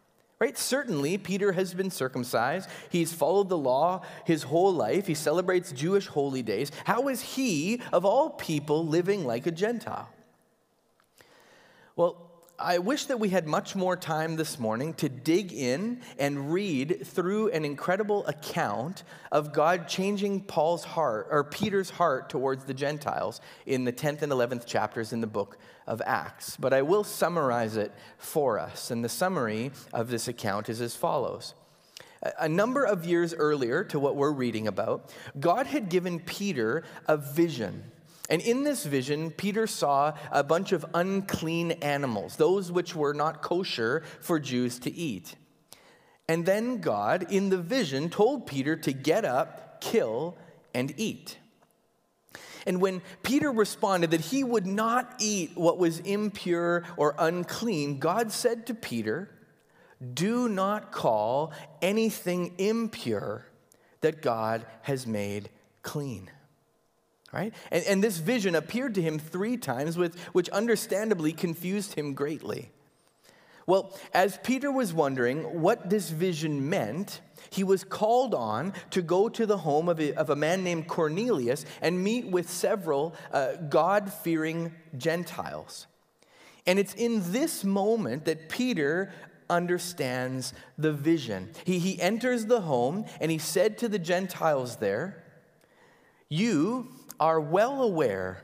Right? 0.40 0.56
Certainly, 0.56 1.18
Peter 1.18 1.50
has 1.50 1.74
been 1.74 1.90
circumcised. 1.90 2.70
He's 2.90 3.12
followed 3.12 3.48
the 3.48 3.58
law 3.58 4.02
his 4.24 4.44
whole 4.44 4.72
life. 4.72 5.08
He 5.08 5.14
celebrates 5.14 5.72
Jewish 5.72 6.06
holy 6.06 6.42
days. 6.42 6.70
How 6.84 7.08
is 7.08 7.20
he, 7.20 7.82
of 7.92 8.04
all 8.04 8.30
people, 8.30 8.86
living 8.86 9.24
like 9.24 9.48
a 9.48 9.50
Gentile? 9.50 10.08
Well, 11.96 12.27
I 12.60 12.78
wish 12.78 13.04
that 13.04 13.20
we 13.20 13.28
had 13.28 13.46
much 13.46 13.76
more 13.76 13.96
time 13.96 14.34
this 14.34 14.58
morning 14.58 14.92
to 14.94 15.08
dig 15.08 15.52
in 15.52 16.00
and 16.18 16.52
read 16.52 17.06
through 17.06 17.50
an 17.50 17.64
incredible 17.64 18.26
account 18.26 19.04
of 19.30 19.52
God 19.52 19.86
changing 19.86 20.40
Paul's 20.40 20.82
heart 20.82 21.28
or 21.30 21.44
Peter's 21.44 21.88
heart 21.88 22.28
towards 22.28 22.64
the 22.64 22.74
Gentiles 22.74 23.40
in 23.64 23.84
the 23.84 23.92
10th 23.92 24.22
and 24.22 24.32
11th 24.32 24.66
chapters 24.66 25.12
in 25.12 25.20
the 25.20 25.28
book 25.28 25.56
of 25.86 26.02
Acts. 26.04 26.56
But 26.56 26.72
I 26.72 26.82
will 26.82 27.04
summarize 27.04 27.76
it 27.76 27.92
for 28.16 28.58
us. 28.58 28.90
And 28.90 29.04
the 29.04 29.08
summary 29.08 29.70
of 29.92 30.10
this 30.10 30.26
account 30.26 30.68
is 30.68 30.80
as 30.80 30.96
follows. 30.96 31.54
A 32.40 32.48
number 32.48 32.82
of 32.82 33.06
years 33.06 33.34
earlier 33.34 33.84
to 33.84 34.00
what 34.00 34.16
we're 34.16 34.32
reading 34.32 34.66
about, 34.66 35.14
God 35.38 35.68
had 35.68 35.88
given 35.88 36.18
Peter 36.18 36.82
a 37.06 37.16
vision 37.16 37.84
and 38.28 38.42
in 38.42 38.62
this 38.62 38.84
vision, 38.84 39.30
Peter 39.30 39.66
saw 39.66 40.12
a 40.30 40.44
bunch 40.44 40.72
of 40.72 40.84
unclean 40.92 41.72
animals, 41.72 42.36
those 42.36 42.70
which 42.70 42.94
were 42.94 43.14
not 43.14 43.40
kosher 43.40 44.02
for 44.20 44.38
Jews 44.38 44.78
to 44.80 44.92
eat. 44.92 45.34
And 46.28 46.44
then 46.44 46.80
God, 46.80 47.32
in 47.32 47.48
the 47.48 47.56
vision, 47.56 48.10
told 48.10 48.46
Peter 48.46 48.76
to 48.76 48.92
get 48.92 49.24
up, 49.24 49.80
kill, 49.80 50.36
and 50.74 50.92
eat. 50.98 51.38
And 52.66 52.82
when 52.82 53.00
Peter 53.22 53.50
responded 53.50 54.10
that 54.10 54.20
he 54.20 54.44
would 54.44 54.66
not 54.66 55.14
eat 55.20 55.52
what 55.54 55.78
was 55.78 56.00
impure 56.00 56.84
or 56.98 57.14
unclean, 57.18 57.98
God 57.98 58.30
said 58.30 58.66
to 58.66 58.74
Peter, 58.74 59.30
Do 60.12 60.50
not 60.50 60.92
call 60.92 61.54
anything 61.80 62.56
impure 62.58 63.46
that 64.02 64.20
God 64.20 64.66
has 64.82 65.06
made 65.06 65.48
clean 65.82 66.30
right? 67.32 67.52
And, 67.70 67.84
and 67.84 68.04
this 68.04 68.18
vision 68.18 68.54
appeared 68.54 68.94
to 68.94 69.02
him 69.02 69.18
three 69.18 69.56
times, 69.56 69.96
with, 69.98 70.18
which 70.32 70.48
understandably 70.50 71.32
confused 71.32 71.94
him 71.94 72.14
greatly. 72.14 72.70
Well, 73.66 73.94
as 74.14 74.38
Peter 74.42 74.72
was 74.72 74.94
wondering 74.94 75.60
what 75.60 75.90
this 75.90 76.08
vision 76.08 76.70
meant, 76.70 77.20
he 77.50 77.64
was 77.64 77.84
called 77.84 78.34
on 78.34 78.72
to 78.90 79.02
go 79.02 79.28
to 79.28 79.44
the 79.44 79.58
home 79.58 79.90
of 79.90 80.00
a, 80.00 80.14
of 80.14 80.30
a 80.30 80.36
man 80.36 80.64
named 80.64 80.88
Cornelius 80.88 81.66
and 81.82 82.02
meet 82.02 82.26
with 82.26 82.48
several 82.48 83.14
uh, 83.30 83.56
God 83.68 84.10
fearing 84.10 84.74
Gentiles. 84.96 85.86
And 86.66 86.78
it's 86.78 86.94
in 86.94 87.30
this 87.32 87.62
moment 87.62 88.24
that 88.24 88.48
Peter 88.48 89.12
understands 89.50 90.54
the 90.78 90.92
vision. 90.92 91.50
He, 91.64 91.78
he 91.78 92.00
enters 92.00 92.46
the 92.46 92.62
home 92.62 93.04
and 93.20 93.30
he 93.30 93.38
said 93.38 93.76
to 93.78 93.88
the 93.88 93.98
Gentiles 93.98 94.76
there, 94.76 95.24
You 96.30 96.88
are 97.20 97.40
well 97.40 97.82
aware 97.82 98.42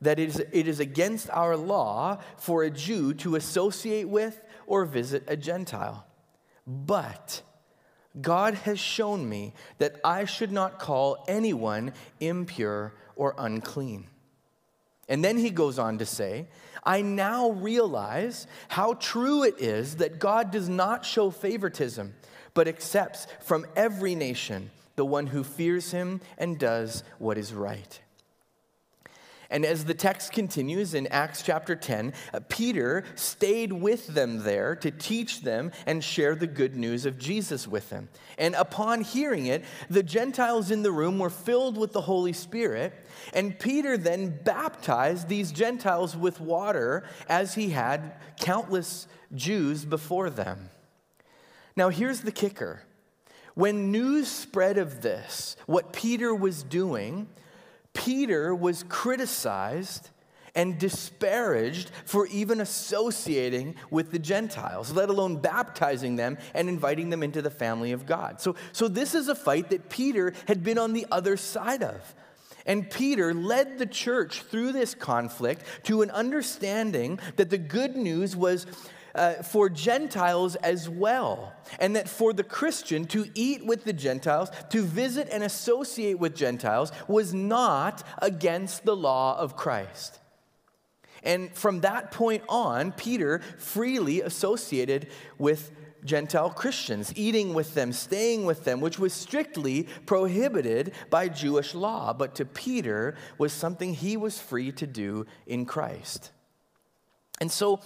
that 0.00 0.18
it 0.18 0.28
is, 0.28 0.38
it 0.52 0.68
is 0.68 0.80
against 0.80 1.30
our 1.30 1.56
law 1.56 2.18
for 2.36 2.62
a 2.62 2.70
Jew 2.70 3.14
to 3.14 3.36
associate 3.36 4.08
with 4.08 4.42
or 4.66 4.84
visit 4.84 5.24
a 5.26 5.36
Gentile. 5.36 6.06
But 6.66 7.42
God 8.20 8.54
has 8.54 8.78
shown 8.78 9.28
me 9.28 9.54
that 9.78 10.00
I 10.04 10.24
should 10.24 10.52
not 10.52 10.78
call 10.78 11.24
anyone 11.28 11.92
impure 12.20 12.94
or 13.14 13.34
unclean. 13.38 14.06
And 15.08 15.24
then 15.24 15.38
he 15.38 15.50
goes 15.50 15.78
on 15.78 15.98
to 15.98 16.06
say, 16.06 16.48
I 16.84 17.02
now 17.02 17.50
realize 17.50 18.46
how 18.68 18.94
true 18.94 19.44
it 19.44 19.60
is 19.60 19.96
that 19.96 20.18
God 20.18 20.50
does 20.50 20.68
not 20.68 21.04
show 21.04 21.30
favoritism, 21.30 22.14
but 22.54 22.68
accepts 22.68 23.26
from 23.40 23.66
every 23.76 24.14
nation 24.14 24.70
the 24.96 25.04
one 25.04 25.26
who 25.26 25.44
fears 25.44 25.90
him 25.90 26.20
and 26.38 26.58
does 26.58 27.04
what 27.18 27.38
is 27.38 27.52
right. 27.52 28.00
And 29.50 29.64
as 29.64 29.84
the 29.84 29.94
text 29.94 30.32
continues 30.32 30.94
in 30.94 31.06
Acts 31.08 31.42
chapter 31.42 31.76
10, 31.76 32.12
uh, 32.34 32.40
Peter 32.48 33.04
stayed 33.14 33.72
with 33.72 34.08
them 34.08 34.42
there 34.42 34.74
to 34.76 34.90
teach 34.90 35.42
them 35.42 35.72
and 35.86 36.02
share 36.02 36.34
the 36.34 36.46
good 36.46 36.76
news 36.76 37.06
of 37.06 37.18
Jesus 37.18 37.68
with 37.68 37.90
them. 37.90 38.08
And 38.38 38.54
upon 38.54 39.02
hearing 39.02 39.46
it, 39.46 39.64
the 39.88 40.02
Gentiles 40.02 40.70
in 40.70 40.82
the 40.82 40.92
room 40.92 41.18
were 41.18 41.30
filled 41.30 41.78
with 41.78 41.92
the 41.92 42.00
Holy 42.00 42.32
Spirit. 42.32 42.92
And 43.32 43.58
Peter 43.58 43.96
then 43.96 44.38
baptized 44.44 45.28
these 45.28 45.52
Gentiles 45.52 46.16
with 46.16 46.40
water 46.40 47.04
as 47.28 47.54
he 47.54 47.70
had 47.70 48.14
countless 48.40 49.06
Jews 49.34 49.84
before 49.84 50.30
them. 50.30 50.70
Now, 51.76 51.90
here's 51.90 52.22
the 52.22 52.32
kicker. 52.32 52.82
When 53.54 53.90
news 53.90 54.28
spread 54.28 54.76
of 54.76 55.02
this, 55.02 55.56
what 55.66 55.92
Peter 55.92 56.34
was 56.34 56.62
doing, 56.62 57.28
Peter 57.96 58.54
was 58.54 58.84
criticized 58.88 60.10
and 60.54 60.78
disparaged 60.78 61.90
for 62.04 62.26
even 62.28 62.60
associating 62.60 63.74
with 63.90 64.10
the 64.10 64.18
Gentiles, 64.18 64.92
let 64.92 65.08
alone 65.08 65.36
baptizing 65.36 66.16
them 66.16 66.38
and 66.54 66.68
inviting 66.68 67.10
them 67.10 67.22
into 67.22 67.42
the 67.42 67.50
family 67.50 67.92
of 67.92 68.06
God. 68.06 68.40
So, 68.40 68.56
so 68.72 68.88
this 68.88 69.14
is 69.14 69.28
a 69.28 69.34
fight 69.34 69.70
that 69.70 69.90
Peter 69.90 70.32
had 70.48 70.64
been 70.64 70.78
on 70.78 70.94
the 70.94 71.06
other 71.10 71.36
side 71.36 71.82
of. 71.82 72.14
And 72.64 72.90
Peter 72.90 73.32
led 73.32 73.78
the 73.78 73.86
church 73.86 74.42
through 74.42 74.72
this 74.72 74.94
conflict 74.94 75.62
to 75.84 76.02
an 76.02 76.10
understanding 76.10 77.20
that 77.36 77.50
the 77.50 77.58
good 77.58 77.96
news 77.96 78.34
was 78.34 78.66
uh, 79.16 79.42
for 79.42 79.68
Gentiles 79.68 80.54
as 80.56 80.88
well. 80.88 81.52
And 81.80 81.96
that 81.96 82.08
for 82.08 82.32
the 82.32 82.44
Christian 82.44 83.06
to 83.06 83.26
eat 83.34 83.66
with 83.66 83.84
the 83.84 83.92
Gentiles, 83.92 84.50
to 84.70 84.82
visit 84.82 85.28
and 85.32 85.42
associate 85.42 86.18
with 86.18 86.36
Gentiles, 86.36 86.92
was 87.08 87.34
not 87.34 88.02
against 88.18 88.84
the 88.84 88.94
law 88.96 89.36
of 89.38 89.56
Christ. 89.56 90.20
And 91.22 91.52
from 91.52 91.80
that 91.80 92.12
point 92.12 92.44
on, 92.48 92.92
Peter 92.92 93.40
freely 93.58 94.20
associated 94.20 95.08
with 95.38 95.72
Gentile 96.04 96.50
Christians, 96.50 97.12
eating 97.16 97.52
with 97.52 97.74
them, 97.74 97.92
staying 97.92 98.44
with 98.44 98.64
them, 98.64 98.80
which 98.80 98.98
was 98.98 99.12
strictly 99.12 99.88
prohibited 100.06 100.92
by 101.10 101.28
Jewish 101.28 101.74
law, 101.74 102.12
but 102.12 102.36
to 102.36 102.44
Peter 102.44 103.16
was 103.38 103.52
something 103.52 103.92
he 103.92 104.16
was 104.16 104.38
free 104.38 104.70
to 104.72 104.86
do 104.86 105.26
in 105.46 105.66
Christ. 105.66 106.30
And 107.40 107.50
so 107.50 107.80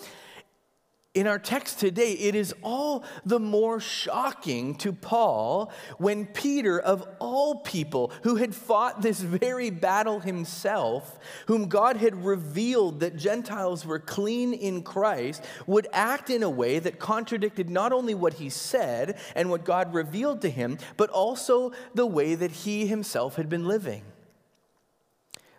in 1.12 1.26
our 1.26 1.40
text 1.40 1.80
today, 1.80 2.12
it 2.12 2.36
is 2.36 2.54
all 2.62 3.02
the 3.26 3.40
more 3.40 3.80
shocking 3.80 4.76
to 4.76 4.92
Paul 4.92 5.72
when 5.98 6.24
Peter, 6.24 6.78
of 6.78 7.04
all 7.18 7.56
people 7.56 8.12
who 8.22 8.36
had 8.36 8.54
fought 8.54 9.02
this 9.02 9.20
very 9.20 9.70
battle 9.70 10.20
himself, 10.20 11.18
whom 11.46 11.66
God 11.68 11.96
had 11.96 12.24
revealed 12.24 13.00
that 13.00 13.16
Gentiles 13.16 13.84
were 13.84 13.98
clean 13.98 14.52
in 14.52 14.82
Christ, 14.84 15.44
would 15.66 15.88
act 15.92 16.30
in 16.30 16.44
a 16.44 16.50
way 16.50 16.78
that 16.78 17.00
contradicted 17.00 17.68
not 17.68 17.92
only 17.92 18.14
what 18.14 18.34
he 18.34 18.48
said 18.48 19.18
and 19.34 19.50
what 19.50 19.64
God 19.64 19.92
revealed 19.92 20.40
to 20.42 20.50
him, 20.50 20.78
but 20.96 21.10
also 21.10 21.72
the 21.92 22.06
way 22.06 22.36
that 22.36 22.52
he 22.52 22.86
himself 22.86 23.34
had 23.34 23.48
been 23.48 23.66
living. 23.66 24.04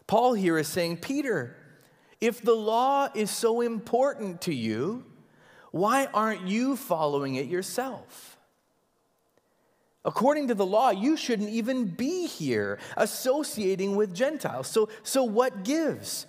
Paul 0.08 0.34
here 0.34 0.58
is 0.58 0.70
saying, 0.70 0.98
Peter, 0.98 1.58
if 2.22 2.42
the 2.42 2.56
law 2.56 3.10
is 3.14 3.30
so 3.30 3.60
important 3.60 4.40
to 4.42 4.54
you, 4.54 5.04
why 5.72 6.06
aren't 6.14 6.48
you 6.48 6.76
following 6.76 7.36
it 7.36 7.48
yourself? 7.48 8.38
According 10.04 10.48
to 10.48 10.56
the 10.56 10.66
law, 10.66 10.90
you 10.90 11.16
shouldn't 11.16 11.50
even 11.50 11.86
be 11.86 12.28
here 12.28 12.80
associating 12.98 13.96
with 13.96 14.16
Gentiles. 14.16 14.68
So, 14.68 14.90
so 15.04 15.24
what 15.24 15.64
gives? 15.64 16.26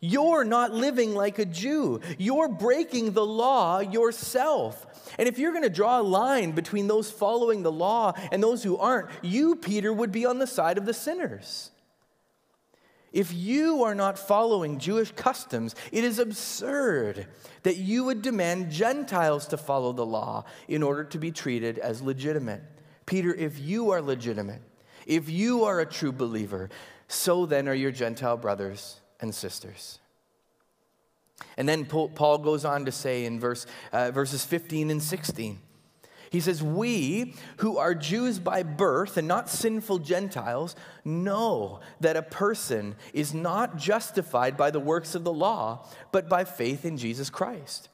You're 0.00 0.44
not 0.44 0.72
living 0.72 1.14
like 1.14 1.38
a 1.38 1.44
Jew. 1.44 2.00
You're 2.16 2.48
breaking 2.48 3.12
the 3.12 3.24
law 3.24 3.80
yourself. 3.80 4.86
And 5.18 5.28
if 5.28 5.38
you're 5.38 5.52
going 5.52 5.64
to 5.64 5.70
draw 5.70 6.00
a 6.00 6.02
line 6.02 6.52
between 6.52 6.86
those 6.88 7.10
following 7.10 7.62
the 7.62 7.72
law 7.72 8.14
and 8.32 8.42
those 8.42 8.62
who 8.62 8.78
aren't, 8.78 9.10
you, 9.22 9.56
Peter, 9.56 9.92
would 9.92 10.10
be 10.10 10.24
on 10.24 10.38
the 10.38 10.46
side 10.46 10.78
of 10.78 10.86
the 10.86 10.94
sinners. 10.94 11.70
If 13.12 13.34
you 13.34 13.82
are 13.82 13.94
not 13.94 14.18
following 14.18 14.78
Jewish 14.78 15.10
customs, 15.12 15.74
it 15.90 16.04
is 16.04 16.18
absurd 16.18 17.26
that 17.64 17.76
you 17.76 18.04
would 18.04 18.22
demand 18.22 18.70
Gentiles 18.70 19.46
to 19.48 19.56
follow 19.56 19.92
the 19.92 20.06
law 20.06 20.44
in 20.68 20.82
order 20.82 21.04
to 21.04 21.18
be 21.18 21.32
treated 21.32 21.78
as 21.78 22.02
legitimate. 22.02 22.62
Peter, 23.06 23.34
if 23.34 23.58
you 23.58 23.90
are 23.90 24.00
legitimate, 24.00 24.62
if 25.06 25.28
you 25.28 25.64
are 25.64 25.80
a 25.80 25.86
true 25.86 26.12
believer, 26.12 26.70
so 27.08 27.46
then 27.46 27.68
are 27.68 27.74
your 27.74 27.90
Gentile 27.90 28.36
brothers 28.36 29.00
and 29.20 29.34
sisters. 29.34 29.98
And 31.56 31.68
then 31.68 31.84
Paul 31.86 32.38
goes 32.38 32.64
on 32.64 32.84
to 32.84 32.92
say 32.92 33.24
in 33.24 33.40
verse, 33.40 33.66
uh, 33.92 34.12
verses 34.12 34.44
15 34.44 34.90
and 34.90 35.02
16 35.02 35.58
he 36.30 36.38
says, 36.38 36.62
We 36.62 37.34
who 37.58 37.76
are 37.76 37.94
Jews 37.94 38.38
by 38.38 38.62
birth 38.62 39.16
and 39.16 39.26
not 39.26 39.50
sinful 39.50 39.98
Gentiles 39.98 40.76
know 41.04 41.80
that 41.98 42.16
a 42.16 42.22
person 42.22 42.94
is 43.12 43.34
not 43.34 43.76
justified 43.76 44.56
by 44.56 44.70
the 44.70 44.80
works 44.80 45.16
of 45.16 45.24
the 45.24 45.32
law, 45.32 45.88
but 46.12 46.28
by 46.28 46.44
faith 46.44 46.84
in 46.84 46.96
Jesus 46.96 47.30
Christ. 47.30 47.88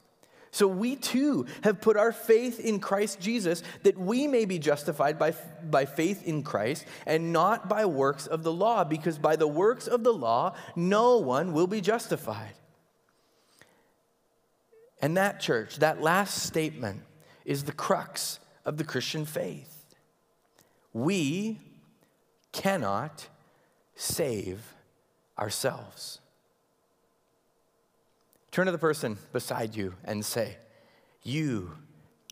So 0.51 0.67
we 0.67 0.95
too 0.95 1.47
have 1.63 1.81
put 1.81 1.97
our 1.97 2.11
faith 2.11 2.59
in 2.59 2.79
Christ 2.79 3.19
Jesus 3.19 3.63
that 3.83 3.97
we 3.97 4.27
may 4.27 4.45
be 4.45 4.59
justified 4.59 5.17
by, 5.17 5.33
by 5.63 5.85
faith 5.85 6.23
in 6.23 6.43
Christ 6.43 6.85
and 7.07 7.33
not 7.33 7.67
by 7.67 7.85
works 7.85 8.27
of 8.27 8.43
the 8.43 8.53
law, 8.53 8.83
because 8.83 9.17
by 9.17 9.35
the 9.35 9.47
works 9.47 9.87
of 9.87 10.03
the 10.03 10.13
law, 10.13 10.55
no 10.75 11.17
one 11.17 11.53
will 11.53 11.67
be 11.67 11.81
justified. 11.81 12.53
And 15.01 15.17
that 15.17 15.39
church, 15.39 15.77
that 15.77 16.01
last 16.01 16.43
statement, 16.43 17.01
is 17.47 17.63
the 17.63 17.71
crux 17.71 18.39
of 18.65 18.77
the 18.77 18.83
Christian 18.83 19.25
faith. 19.25 19.85
We 20.93 21.59
cannot 22.51 23.29
save 23.95 24.73
ourselves. 25.39 26.19
Turn 28.51 28.65
to 28.65 28.71
the 28.71 28.77
person 28.77 29.17
beside 29.31 29.75
you 29.75 29.93
and 30.03 30.25
say, 30.25 30.57
You 31.23 31.71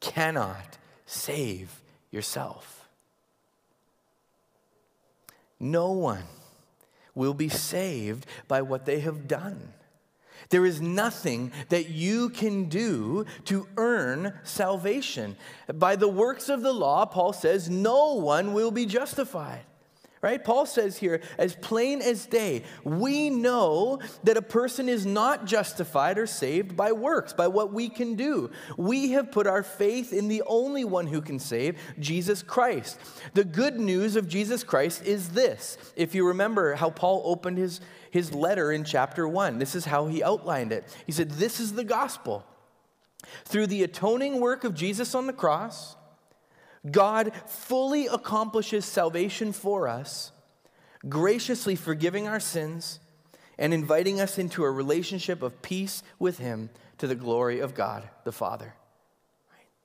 cannot 0.02 0.78
save 1.06 1.82
yourself. 2.12 2.90
No 5.60 5.92
one 5.92 6.24
will 7.14 7.34
be 7.34 7.48
saved 7.48 8.26
by 8.50 8.62
what 8.62 8.86
they 8.86 9.00
have 9.00 9.30
done. 9.30 9.74
There 10.50 10.66
is 10.66 10.82
nothing 10.82 11.52
that 11.70 11.90
you 11.90 12.30
can 12.30 12.66
do 12.70 13.26
to 13.46 13.68
earn 13.78 14.34
salvation. 14.44 15.36
By 15.74 15.96
the 15.96 16.08
works 16.08 16.50
of 16.50 16.62
the 16.62 16.74
law, 16.74 17.06
Paul 17.06 17.34
says, 17.34 17.70
no 17.70 18.14
one 18.14 18.54
will 18.54 18.72
be 18.72 18.86
justified. 18.86 19.66
Right? 20.26 20.44
Paul 20.44 20.66
says 20.66 20.98
here, 20.98 21.22
as 21.38 21.56
plain 21.56 22.02
as 22.02 22.26
day, 22.26 22.64
we 22.84 23.30
know 23.30 24.00
that 24.24 24.38
a 24.38 24.42
person 24.42 24.90
is 24.90 25.06
not 25.06 25.46
justified 25.46 26.18
or 26.18 26.26
saved 26.26 26.76
by 26.76 26.94
works, 26.94 27.32
by 27.32 27.48
what 27.48 27.72
we 27.72 27.90
can 27.90 28.16
do. 28.16 28.50
We 28.76 29.12
have 29.12 29.32
put 29.32 29.46
our 29.46 29.62
faith 29.62 30.12
in 30.12 30.28
the 30.28 30.42
only 30.48 30.84
one 30.84 31.06
who 31.06 31.22
can 31.22 31.38
save, 31.38 31.78
Jesus 32.00 32.42
Christ. 32.42 33.00
The 33.36 33.44
good 33.44 33.80
news 33.80 34.16
of 34.16 34.28
Jesus 34.28 34.64
Christ 34.64 35.04
is 35.06 35.30
this. 35.30 35.78
If 35.96 36.16
you 36.16 36.26
remember 36.26 36.74
how 36.74 36.90
Paul 36.90 37.22
opened 37.24 37.60
his, 37.60 37.80
his 38.10 38.34
letter 38.34 38.72
in 38.72 38.84
chapter 38.84 39.28
one. 39.28 39.60
This 39.60 39.76
is 39.76 39.86
how 39.86 40.08
he 40.08 40.24
outlined 40.24 40.72
it. 40.72 40.86
He 41.06 41.12
said, 41.12 41.30
This 41.30 41.60
is 41.60 41.74
the 41.74 41.84
gospel 41.84 42.44
Through 43.44 43.68
the 43.68 43.84
atoning 43.84 44.40
work 44.40 44.64
of 44.64 44.74
Jesus 44.74 45.14
on 45.14 45.28
the 45.28 45.34
cross, 45.34 45.96
God 46.90 47.32
fully 47.48 48.08
accomplishes 48.08 48.86
salvation 48.86 49.52
for 49.52 49.88
us, 49.88 50.32
graciously 51.08 51.76
forgiving 51.76 52.28
our 52.28 52.40
sins 52.40 53.00
and 53.58 53.74
inviting 53.74 54.20
us 54.20 54.38
into 54.38 54.64
a 54.64 54.72
relationship 54.72 55.42
of 55.42 55.62
peace 55.62 56.04
with 56.20 56.38
Him 56.38 56.70
to 56.98 57.08
the 57.08 57.16
glory 57.16 57.60
of 57.60 57.74
God 57.74 58.08
the 58.24 58.32
Father. 58.32 58.76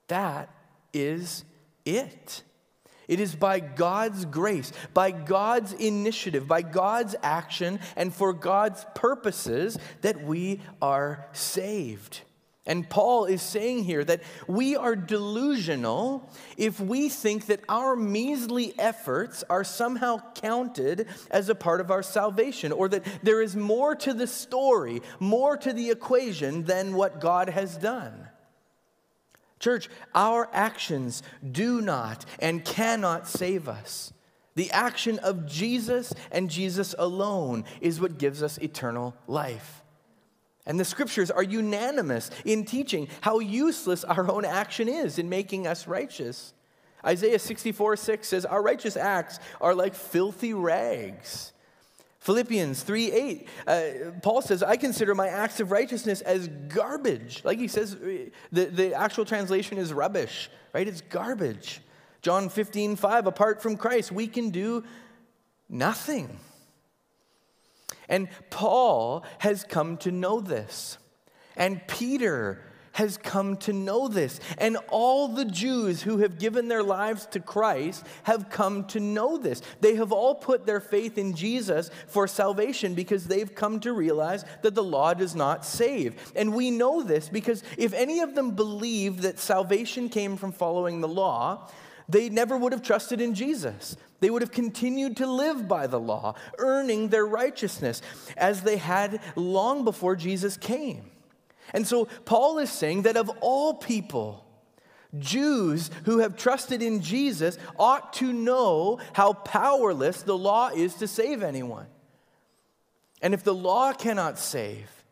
That 0.07 0.49
is 0.93 1.45
it. 1.85 2.43
It 3.07 3.19
is 3.19 3.35
by 3.35 3.59
God's 3.59 4.25
grace, 4.25 4.71
by 4.93 5.11
God's 5.11 5.73
initiative, 5.73 6.47
by 6.47 6.61
God's 6.61 7.15
action, 7.21 7.79
and 7.95 8.13
for 8.13 8.31
God's 8.31 8.85
purposes 8.95 9.77
that 10.01 10.23
we 10.23 10.61
are 10.81 11.27
saved. 11.33 12.21
And 12.67 12.87
Paul 12.87 13.25
is 13.25 13.41
saying 13.41 13.85
here 13.85 14.03
that 14.03 14.21
we 14.47 14.75
are 14.75 14.95
delusional 14.95 16.29
if 16.57 16.79
we 16.79 17.09
think 17.09 17.47
that 17.47 17.63
our 17.67 17.95
measly 17.95 18.75
efforts 18.77 19.43
are 19.49 19.63
somehow 19.63 20.19
counted 20.35 21.07
as 21.31 21.49
a 21.49 21.55
part 21.55 21.81
of 21.81 21.89
our 21.89 22.03
salvation, 22.03 22.71
or 22.71 22.87
that 22.89 23.03
there 23.23 23.41
is 23.41 23.55
more 23.55 23.95
to 23.95 24.13
the 24.13 24.27
story, 24.27 25.01
more 25.19 25.57
to 25.57 25.73
the 25.73 25.89
equation 25.89 26.65
than 26.65 26.93
what 26.93 27.19
God 27.19 27.49
has 27.49 27.77
done. 27.77 28.27
Church, 29.59 29.89
our 30.13 30.47
actions 30.53 31.23
do 31.51 31.81
not 31.81 32.25
and 32.39 32.63
cannot 32.63 33.27
save 33.27 33.67
us. 33.67 34.13
The 34.53 34.69
action 34.71 35.17
of 35.19 35.47
Jesus 35.47 36.13
and 36.31 36.49
Jesus 36.49 36.93
alone 36.99 37.65
is 37.79 37.99
what 38.01 38.19
gives 38.19 38.43
us 38.43 38.57
eternal 38.59 39.15
life. 39.27 39.81
And 40.65 40.79
the 40.79 40.85
scriptures 40.85 41.31
are 41.31 41.43
unanimous 41.43 42.29
in 42.45 42.65
teaching 42.65 43.07
how 43.21 43.39
useless 43.39 44.03
our 44.03 44.29
own 44.29 44.45
action 44.45 44.87
is 44.87 45.17
in 45.17 45.27
making 45.27 45.65
us 45.65 45.87
righteous. 45.87 46.53
Isaiah 47.03 47.39
64 47.39 47.97
6 47.97 48.27
says, 48.27 48.45
Our 48.45 48.61
righteous 48.61 48.95
acts 48.95 49.39
are 49.59 49.73
like 49.73 49.95
filthy 49.95 50.53
rags. 50.53 51.51
Philippians 52.19 52.83
3 52.83 53.11
8, 53.11 53.47
uh, 53.65 53.81
Paul 54.21 54.43
says, 54.43 54.61
I 54.61 54.77
consider 54.77 55.15
my 55.15 55.27
acts 55.27 55.59
of 55.59 55.71
righteousness 55.71 56.21
as 56.21 56.47
garbage. 56.67 57.41
Like 57.43 57.57
he 57.57 57.67
says, 57.67 57.95
uh, 57.95 58.29
the, 58.51 58.65
the 58.65 58.93
actual 58.93 59.25
translation 59.25 59.79
is 59.79 59.91
rubbish, 59.91 60.51
right? 60.71 60.87
It's 60.87 61.01
garbage. 61.01 61.81
John 62.21 62.49
15 62.49 62.95
5, 62.95 63.25
apart 63.25 63.63
from 63.63 63.75
Christ, 63.75 64.11
we 64.11 64.27
can 64.27 64.51
do 64.51 64.83
nothing. 65.67 66.39
And 68.09 68.29
Paul 68.49 69.25
has 69.39 69.63
come 69.63 69.97
to 69.97 70.11
know 70.11 70.41
this. 70.41 70.97
And 71.55 71.85
Peter 71.87 72.61
has 72.93 73.17
come 73.17 73.57
to 73.57 73.73
know 73.73 74.07
this. 74.07 74.39
And 74.57 74.77
all 74.89 75.29
the 75.29 75.45
Jews 75.45 76.01
who 76.01 76.19
have 76.19 76.39
given 76.39 76.67
their 76.67 76.83
lives 76.83 77.25
to 77.27 77.39
Christ 77.39 78.05
have 78.23 78.49
come 78.49 78.85
to 78.87 78.99
know 78.99 79.37
this. 79.37 79.61
They 79.79 79.95
have 79.95 80.11
all 80.11 80.35
put 80.35 80.65
their 80.65 80.79
faith 80.79 81.17
in 81.17 81.35
Jesus 81.35 81.89
for 82.07 82.27
salvation 82.27 82.93
because 82.93 83.25
they've 83.25 83.53
come 83.53 83.79
to 83.81 83.93
realize 83.93 84.45
that 84.61 84.75
the 84.75 84.83
law 84.83 85.13
does 85.13 85.35
not 85.35 85.65
save. 85.65 86.33
And 86.35 86.53
we 86.53 86.71
know 86.71 87.03
this 87.03 87.29
because 87.29 87.63
if 87.77 87.93
any 87.93 88.19
of 88.19 88.35
them 88.35 88.51
believed 88.51 89.19
that 89.19 89.39
salvation 89.39 90.09
came 90.09 90.35
from 90.35 90.51
following 90.51 91.01
the 91.01 91.07
law, 91.07 91.69
they 92.09 92.29
never 92.29 92.57
would 92.57 92.73
have 92.73 92.83
trusted 92.83 93.21
in 93.21 93.33
Jesus. 93.33 93.95
They 94.21 94.29
would 94.29 94.41
have 94.43 94.51
continued 94.51 95.17
to 95.17 95.27
live 95.27 95.67
by 95.67 95.87
the 95.87 95.99
law, 95.99 96.35
earning 96.57 97.09
their 97.09 97.25
righteousness 97.25 98.01
as 98.37 98.61
they 98.61 98.77
had 98.77 99.19
long 99.35 99.83
before 99.83 100.15
Jesus 100.15 100.55
came. 100.55 101.11
And 101.73 101.85
so 101.85 102.05
Paul 102.25 102.59
is 102.59 102.71
saying 102.71 103.01
that 103.01 103.17
of 103.17 103.29
all 103.41 103.73
people, 103.73 104.45
Jews 105.17 105.89
who 106.05 106.19
have 106.19 106.37
trusted 106.37 106.81
in 106.81 107.01
Jesus 107.01 107.57
ought 107.77 108.13
to 108.13 108.31
know 108.31 108.99
how 109.13 109.33
powerless 109.33 110.21
the 110.21 110.37
law 110.37 110.69
is 110.69 110.93
to 110.95 111.07
save 111.07 111.43
anyone. 111.43 111.87
And 113.21 113.33
if 113.33 113.43
the 113.43 113.55
law 113.55 113.91
cannot 113.91 114.37
save, 114.37 115.03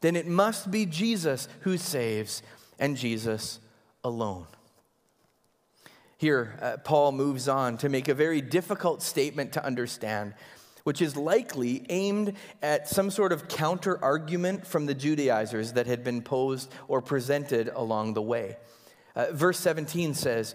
then 0.00 0.16
it 0.16 0.26
must 0.26 0.70
be 0.70 0.84
Jesus 0.84 1.48
who 1.60 1.76
saves 1.76 2.42
and 2.78 2.96
Jesus 2.96 3.60
alone. 4.04 4.46
Here, 6.18 6.58
uh, 6.60 6.76
Paul 6.78 7.12
moves 7.12 7.48
on 7.48 7.78
to 7.78 7.88
make 7.88 8.08
a 8.08 8.14
very 8.14 8.40
difficult 8.40 9.02
statement 9.02 9.54
to 9.54 9.64
understand 9.64 10.34
which 10.88 11.02
is 11.02 11.18
likely 11.18 11.84
aimed 11.90 12.32
at 12.62 12.88
some 12.88 13.10
sort 13.10 13.30
of 13.30 13.46
counter 13.46 14.02
argument 14.02 14.66
from 14.66 14.86
the 14.86 14.94
Judaizers 14.94 15.74
that 15.74 15.86
had 15.86 16.02
been 16.02 16.22
posed 16.22 16.72
or 16.88 17.02
presented 17.02 17.68
along 17.74 18.14
the 18.14 18.22
way. 18.22 18.56
Uh, 19.14 19.26
verse 19.32 19.58
17 19.60 20.14
says, 20.14 20.54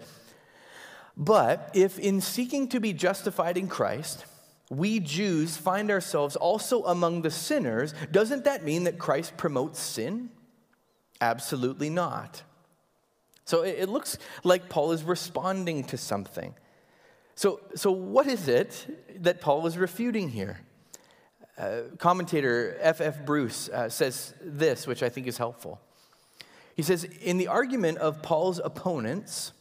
But 1.16 1.70
if 1.72 2.00
in 2.00 2.20
seeking 2.20 2.66
to 2.70 2.80
be 2.80 2.92
justified 2.92 3.56
in 3.56 3.68
Christ, 3.68 4.24
we 4.68 4.98
Jews 4.98 5.56
find 5.56 5.88
ourselves 5.88 6.34
also 6.34 6.82
among 6.82 7.22
the 7.22 7.30
sinners, 7.30 7.94
doesn't 8.10 8.42
that 8.42 8.64
mean 8.64 8.82
that 8.84 8.98
Christ 8.98 9.36
promotes 9.36 9.78
sin? 9.78 10.30
Absolutely 11.20 11.90
not. 11.90 12.42
So 13.44 13.62
it 13.62 13.88
looks 13.88 14.18
like 14.42 14.68
Paul 14.68 14.92
is 14.92 15.02
responding 15.02 15.84
to 15.84 15.98
something. 15.98 16.54
So, 17.34 17.60
so 17.74 17.90
what 17.90 18.26
is 18.26 18.48
it 18.48 18.86
that 19.22 19.40
Paul 19.40 19.60
was 19.60 19.76
refuting 19.76 20.30
here? 20.30 20.60
Uh, 21.58 21.82
commentator 21.98 22.76
F.F. 22.80 23.18
F. 23.18 23.26
Bruce 23.26 23.68
uh, 23.68 23.88
says 23.88 24.34
this, 24.40 24.86
which 24.86 25.02
I 25.02 25.08
think 25.08 25.26
is 25.26 25.38
helpful. 25.38 25.80
He 26.74 26.82
says, 26.82 27.04
In 27.04 27.38
the 27.38 27.48
argument 27.48 27.98
of 27.98 28.22
Paul's 28.22 28.60
opponents, 28.64 29.52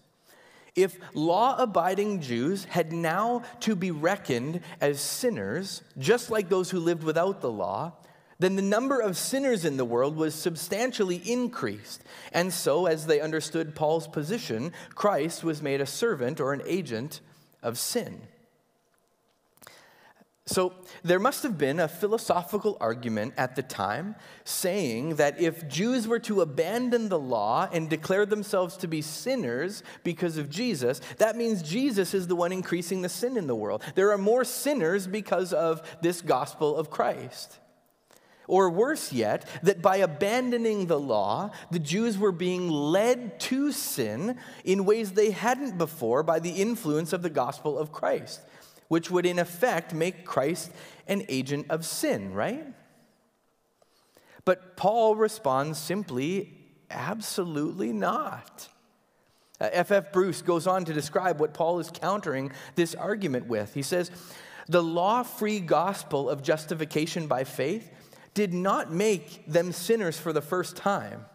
if 0.75 0.97
law 1.13 1.55
abiding 1.59 2.21
Jews 2.21 2.65
had 2.65 2.91
now 2.91 3.43
to 3.59 3.75
be 3.75 3.91
reckoned 3.91 4.61
as 4.81 4.99
sinners, 4.99 5.83
just 5.99 6.31
like 6.31 6.49
those 6.49 6.71
who 6.71 6.79
lived 6.79 7.03
without 7.03 7.41
the 7.41 7.51
law, 7.51 7.93
then 8.43 8.58
the 8.58 8.62
number 8.62 8.99
of 8.99 9.15
sinners 9.15 9.63
in 9.63 9.77
the 9.77 9.86
world 9.86 10.17
was 10.17 10.36
substantially 10.36 11.21
increased. 11.25 12.03
And 12.34 12.51
so, 12.51 12.88
as 12.88 13.06
they 13.06 13.21
understood 13.21 13.73
Paul's 13.73 14.08
position, 14.08 14.73
Christ 14.95 15.43
was 15.43 15.62
made 15.62 15.79
a 15.79 15.86
servant 15.86 16.41
or 16.41 16.51
an 16.51 16.62
agent 16.65 17.21
of 17.62 17.77
sin. 17.77 18.21
So, 20.45 20.73
there 21.03 21.19
must 21.19 21.43
have 21.43 21.58
been 21.58 21.79
a 21.79 21.88
philosophical 21.88 22.77
argument 22.82 23.34
at 23.38 23.56
the 23.56 23.63
time 23.63 24.15
saying 24.43 25.15
that 25.15 25.39
if 25.39 25.69
Jews 25.69 26.06
were 26.06 26.19
to 26.19 26.41
abandon 26.41 27.08
the 27.08 27.19
law 27.19 27.69
and 27.71 27.89
declare 27.89 28.25
themselves 28.25 28.75
to 28.77 28.88
be 28.88 29.01
sinners 29.01 29.84
because 30.03 30.38
of 30.38 30.49
Jesus, 30.49 30.99
that 31.17 31.38
means 31.38 31.62
Jesus 31.62 32.13
is 32.13 32.27
the 32.27 32.36
one 32.36 32.51
increasing 32.51 33.03
the 33.03 33.10
sin 33.10 33.38
in 33.38 33.47
the 33.47 33.56
world. 33.56 33.84
There 33.95 34.12
are 34.12 34.17
more 34.17 34.43
sinners 34.43 35.08
because 35.08 35.53
of 35.53 35.82
this 36.01 36.21
gospel 36.21 36.75
of 36.75 36.89
Christ. 36.89 37.60
Or 38.47 38.69
worse 38.69 39.13
yet, 39.13 39.47
that 39.63 39.82
by 39.82 39.97
abandoning 39.97 40.88
the 40.88 40.99
law, 40.99 41.51
the 41.71 41.79
Jews 41.79 42.17
were 42.17 42.32
being 42.32 42.69
led 42.69 43.39
to 43.41 43.71
sin 43.71 44.38
in 44.65 44.86
ways 44.86 45.12
they 45.13 45.32
hadn't 45.32 45.77
before 45.77 46.23
by 46.23 46.39
the 46.39 46.51
influence 46.51 47.13
of 47.13 47.21
the 47.21 47.29
gospel 47.29 47.77
of 47.77 47.91
Christ, 47.91 48.41
which 48.89 49.10
would 49.10 49.25
in 49.25 49.39
effect 49.39 49.93
make 49.93 50.25
Christ 50.25 50.71
an 51.08 51.23
agent 51.29 51.67
of 51.69 51.86
sin, 51.86 52.34
right? 52.34 52.65
But 54.45 54.75
Paul 54.75 55.15
responds 55.15 55.79
simply, 55.79 56.53
absolutely 56.91 57.93
not. 57.93 58.67
F.F. 59.62 59.91
Uh, 59.91 59.95
F. 59.95 60.12
Bruce 60.12 60.41
goes 60.41 60.67
on 60.67 60.84
to 60.86 60.93
describe 60.93 61.39
what 61.39 61.53
Paul 61.53 61.79
is 61.79 61.89
countering 61.91 62.51
this 62.75 62.95
argument 62.95 63.47
with. 63.47 63.73
He 63.73 63.82
says, 63.82 64.12
The 64.67 64.84
law 64.84 65.23
free 65.23 65.60
gospel 65.60 66.29
of 66.29 66.43
justification 66.43 67.27
by 67.27 67.45
faith 67.45 67.89
did 68.33 68.53
not 68.53 68.91
make 68.91 69.45
them 69.45 69.71
sinners 69.71 70.17
for 70.17 70.33
the 70.33 70.41
first 70.41 70.75
time. 70.75 71.25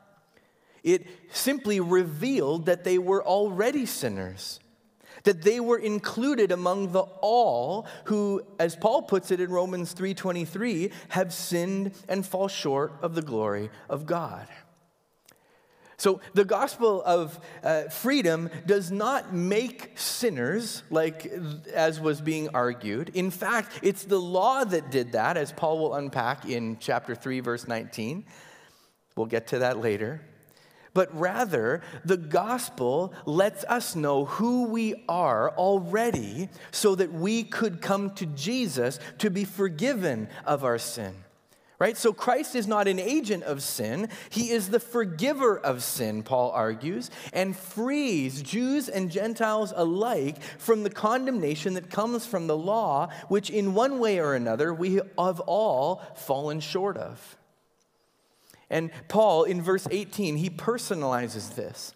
It 0.82 1.06
simply 1.32 1.80
revealed 1.80 2.66
that 2.66 2.84
they 2.84 2.98
were 2.98 3.24
already 3.24 3.86
sinners, 3.86 4.60
that 5.24 5.42
they 5.42 5.60
were 5.60 5.78
included 5.78 6.52
among 6.52 6.92
the 6.92 7.02
all 7.20 7.86
who, 8.04 8.42
as 8.58 8.76
Paul 8.76 9.02
puts 9.02 9.30
it 9.30 9.40
in 9.40 9.50
Romans 9.50 9.92
3:23, 9.92 10.92
have 11.08 11.32
sinned 11.32 11.92
and 12.08 12.24
fall 12.24 12.48
short 12.48 12.92
of 13.02 13.14
the 13.14 13.22
glory 13.22 13.70
of 13.88 14.06
God. 14.06 14.48
So, 16.00 16.20
the 16.32 16.44
gospel 16.44 17.02
of 17.02 17.40
uh, 17.64 17.84
freedom 17.84 18.50
does 18.66 18.92
not 18.92 19.34
make 19.34 19.98
sinners, 19.98 20.84
like 20.90 21.26
as 21.74 22.00
was 22.00 22.20
being 22.20 22.50
argued. 22.50 23.10
In 23.14 23.32
fact, 23.32 23.80
it's 23.82 24.04
the 24.04 24.20
law 24.20 24.62
that 24.62 24.92
did 24.92 25.12
that, 25.12 25.36
as 25.36 25.50
Paul 25.50 25.80
will 25.80 25.94
unpack 25.94 26.48
in 26.48 26.78
chapter 26.78 27.16
3, 27.16 27.40
verse 27.40 27.66
19. 27.66 28.24
We'll 29.16 29.26
get 29.26 29.48
to 29.48 29.58
that 29.58 29.80
later. 29.80 30.20
But 30.94 31.12
rather, 31.18 31.82
the 32.04 32.16
gospel 32.16 33.12
lets 33.26 33.64
us 33.64 33.96
know 33.96 34.24
who 34.24 34.68
we 34.68 35.04
are 35.08 35.50
already 35.50 36.48
so 36.70 36.94
that 36.94 37.12
we 37.12 37.42
could 37.42 37.82
come 37.82 38.12
to 38.14 38.26
Jesus 38.26 39.00
to 39.18 39.30
be 39.30 39.44
forgiven 39.44 40.28
of 40.46 40.62
our 40.62 40.78
sin 40.78 41.24
Right? 41.78 41.96
So 41.96 42.12
Christ 42.12 42.56
is 42.56 42.66
not 42.66 42.88
an 42.88 42.98
agent 42.98 43.44
of 43.44 43.62
sin. 43.62 44.08
He 44.30 44.50
is 44.50 44.68
the 44.68 44.80
forgiver 44.80 45.56
of 45.56 45.84
sin, 45.84 46.24
Paul 46.24 46.50
argues, 46.50 47.08
and 47.32 47.56
frees 47.56 48.42
Jews 48.42 48.88
and 48.88 49.12
Gentiles 49.12 49.72
alike 49.76 50.42
from 50.58 50.82
the 50.82 50.90
condemnation 50.90 51.74
that 51.74 51.88
comes 51.88 52.26
from 52.26 52.48
the 52.48 52.56
law, 52.56 53.10
which 53.28 53.48
in 53.48 53.74
one 53.74 54.00
way 54.00 54.18
or 54.18 54.34
another 54.34 54.74
we 54.74 55.00
have 55.16 55.40
all 55.40 56.02
fallen 56.16 56.58
short 56.58 56.96
of. 56.96 57.36
And 58.70 58.90
Paul, 59.06 59.44
in 59.44 59.62
verse 59.62 59.86
18, 59.88 60.36
he 60.36 60.50
personalizes 60.50 61.54
this 61.54 61.94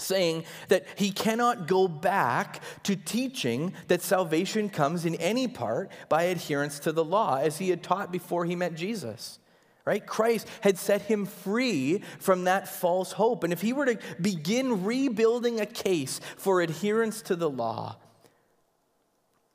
saying 0.00 0.44
that 0.68 0.86
he 0.96 1.10
cannot 1.10 1.66
go 1.66 1.88
back 1.88 2.62
to 2.84 2.96
teaching 2.96 3.72
that 3.88 4.02
salvation 4.02 4.68
comes 4.68 5.04
in 5.04 5.14
any 5.16 5.48
part 5.48 5.90
by 6.08 6.24
adherence 6.24 6.78
to 6.80 6.92
the 6.92 7.04
law, 7.04 7.38
as 7.38 7.58
he 7.58 7.70
had 7.70 7.82
taught 7.82 8.12
before 8.12 8.44
he 8.44 8.56
met 8.56 8.74
Jesus. 8.74 9.38
Right? 9.84 10.06
Christ 10.06 10.46
had 10.60 10.76
set 10.76 11.02
him 11.02 11.24
free 11.24 12.02
from 12.18 12.44
that 12.44 12.68
false 12.68 13.12
hope. 13.12 13.42
And 13.42 13.54
if 13.54 13.62
he 13.62 13.72
were 13.72 13.86
to 13.86 13.98
begin 14.20 14.84
rebuilding 14.84 15.60
a 15.60 15.66
case 15.66 16.20
for 16.36 16.60
adherence 16.60 17.22
to 17.22 17.36
the 17.36 17.48
law, 17.48 17.96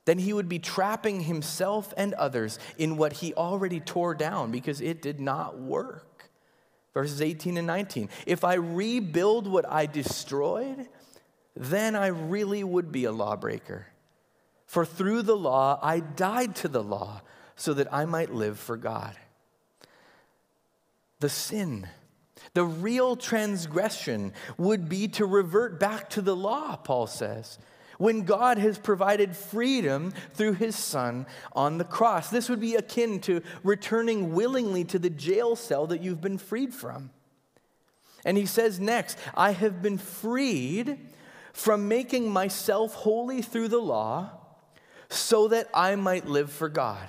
then 0.06 0.18
he 0.18 0.32
would 0.32 0.48
be 0.48 0.58
trapping 0.58 1.20
himself 1.20 1.94
and 1.96 2.14
others 2.14 2.58
in 2.78 2.96
what 2.96 3.14
he 3.14 3.32
already 3.34 3.78
tore 3.80 4.14
down 4.14 4.50
because 4.50 4.80
it 4.80 5.00
did 5.00 5.20
not 5.20 5.58
work 5.58 6.13
verses 6.94 7.20
18 7.20 7.58
and 7.58 7.66
19. 7.66 8.08
If 8.26 8.44
I 8.44 8.54
rebuild 8.54 9.46
what 9.46 9.70
I 9.70 9.86
destroyed, 9.86 10.88
then 11.54 11.94
I 11.94 12.06
really 12.06 12.64
would 12.64 12.90
be 12.90 13.04
a 13.04 13.12
lawbreaker. 13.12 13.88
For 14.66 14.86
through 14.86 15.22
the 15.22 15.36
law, 15.36 15.78
I 15.82 16.00
died 16.00 16.56
to 16.56 16.68
the 16.68 16.82
law 16.82 17.20
so 17.56 17.74
that 17.74 17.92
I 17.92 18.06
might 18.06 18.32
live 18.32 18.58
for 18.58 18.76
God. 18.76 19.14
The 21.20 21.28
sin, 21.28 21.88
the 22.54 22.64
real 22.64 23.16
transgression 23.16 24.32
would 24.56 24.88
be 24.88 25.08
to 25.08 25.26
revert 25.26 25.78
back 25.78 26.10
to 26.10 26.22
the 26.22 26.34
law, 26.34 26.76
Paul 26.76 27.06
says 27.06 27.58
when 27.98 28.22
God 28.22 28.58
has 28.58 28.78
provided 28.78 29.36
freedom 29.36 30.12
through 30.34 30.54
his 30.54 30.76
Son 30.76 31.26
on 31.52 31.78
the 31.78 31.84
cross. 31.84 32.30
This 32.30 32.48
would 32.48 32.60
be 32.60 32.74
akin 32.74 33.20
to 33.20 33.42
returning 33.62 34.34
willingly 34.34 34.84
to 34.84 34.98
the 34.98 35.10
jail 35.10 35.56
cell 35.56 35.86
that 35.88 36.02
you've 36.02 36.20
been 36.20 36.38
freed 36.38 36.74
from. 36.74 37.10
And 38.24 38.36
he 38.36 38.46
says 38.46 38.80
next, 38.80 39.18
I 39.34 39.52
have 39.52 39.82
been 39.82 39.98
freed 39.98 40.98
from 41.52 41.88
making 41.88 42.30
myself 42.30 42.94
holy 42.94 43.42
through 43.42 43.68
the 43.68 43.80
law 43.80 44.30
so 45.08 45.48
that 45.48 45.68
I 45.72 45.94
might 45.96 46.26
live 46.26 46.50
for 46.50 46.68
God. 46.68 47.08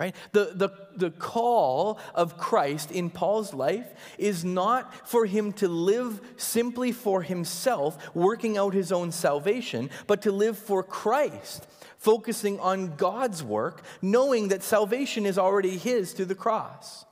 Right? 0.00 0.16
The, 0.32 0.52
the, 0.54 0.70
the 0.96 1.10
call 1.10 1.98
of 2.14 2.38
Christ 2.38 2.90
in 2.90 3.10
Paul's 3.10 3.52
life 3.52 3.86
is 4.16 4.46
not 4.46 5.06
for 5.06 5.26
him 5.26 5.52
to 5.54 5.68
live 5.68 6.22
simply 6.38 6.90
for 6.90 7.20
himself, 7.20 7.98
working 8.14 8.56
out 8.56 8.72
his 8.72 8.92
own 8.92 9.12
salvation, 9.12 9.90
but 10.06 10.22
to 10.22 10.32
live 10.32 10.56
for 10.56 10.82
Christ, 10.82 11.66
focusing 11.98 12.58
on 12.60 12.96
God's 12.96 13.44
work, 13.44 13.82
knowing 14.00 14.48
that 14.48 14.62
salvation 14.62 15.26
is 15.26 15.36
already 15.36 15.76
his 15.76 16.14
through 16.14 16.24
the 16.24 16.34
cross. 16.34 17.04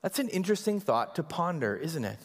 That's 0.00 0.18
an 0.18 0.30
interesting 0.30 0.80
thought 0.80 1.14
to 1.16 1.22
ponder, 1.22 1.76
isn't 1.76 2.06
it? 2.06 2.20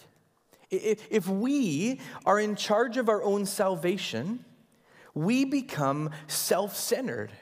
If 0.71 1.27
we 1.27 1.99
are 2.25 2.39
in 2.39 2.55
charge 2.55 2.95
of 2.95 3.09
our 3.09 3.21
own 3.21 3.47
salvation, 3.47 4.45
we 5.13 5.43
become 5.43 6.09
self 6.27 6.77
centered 6.77 7.33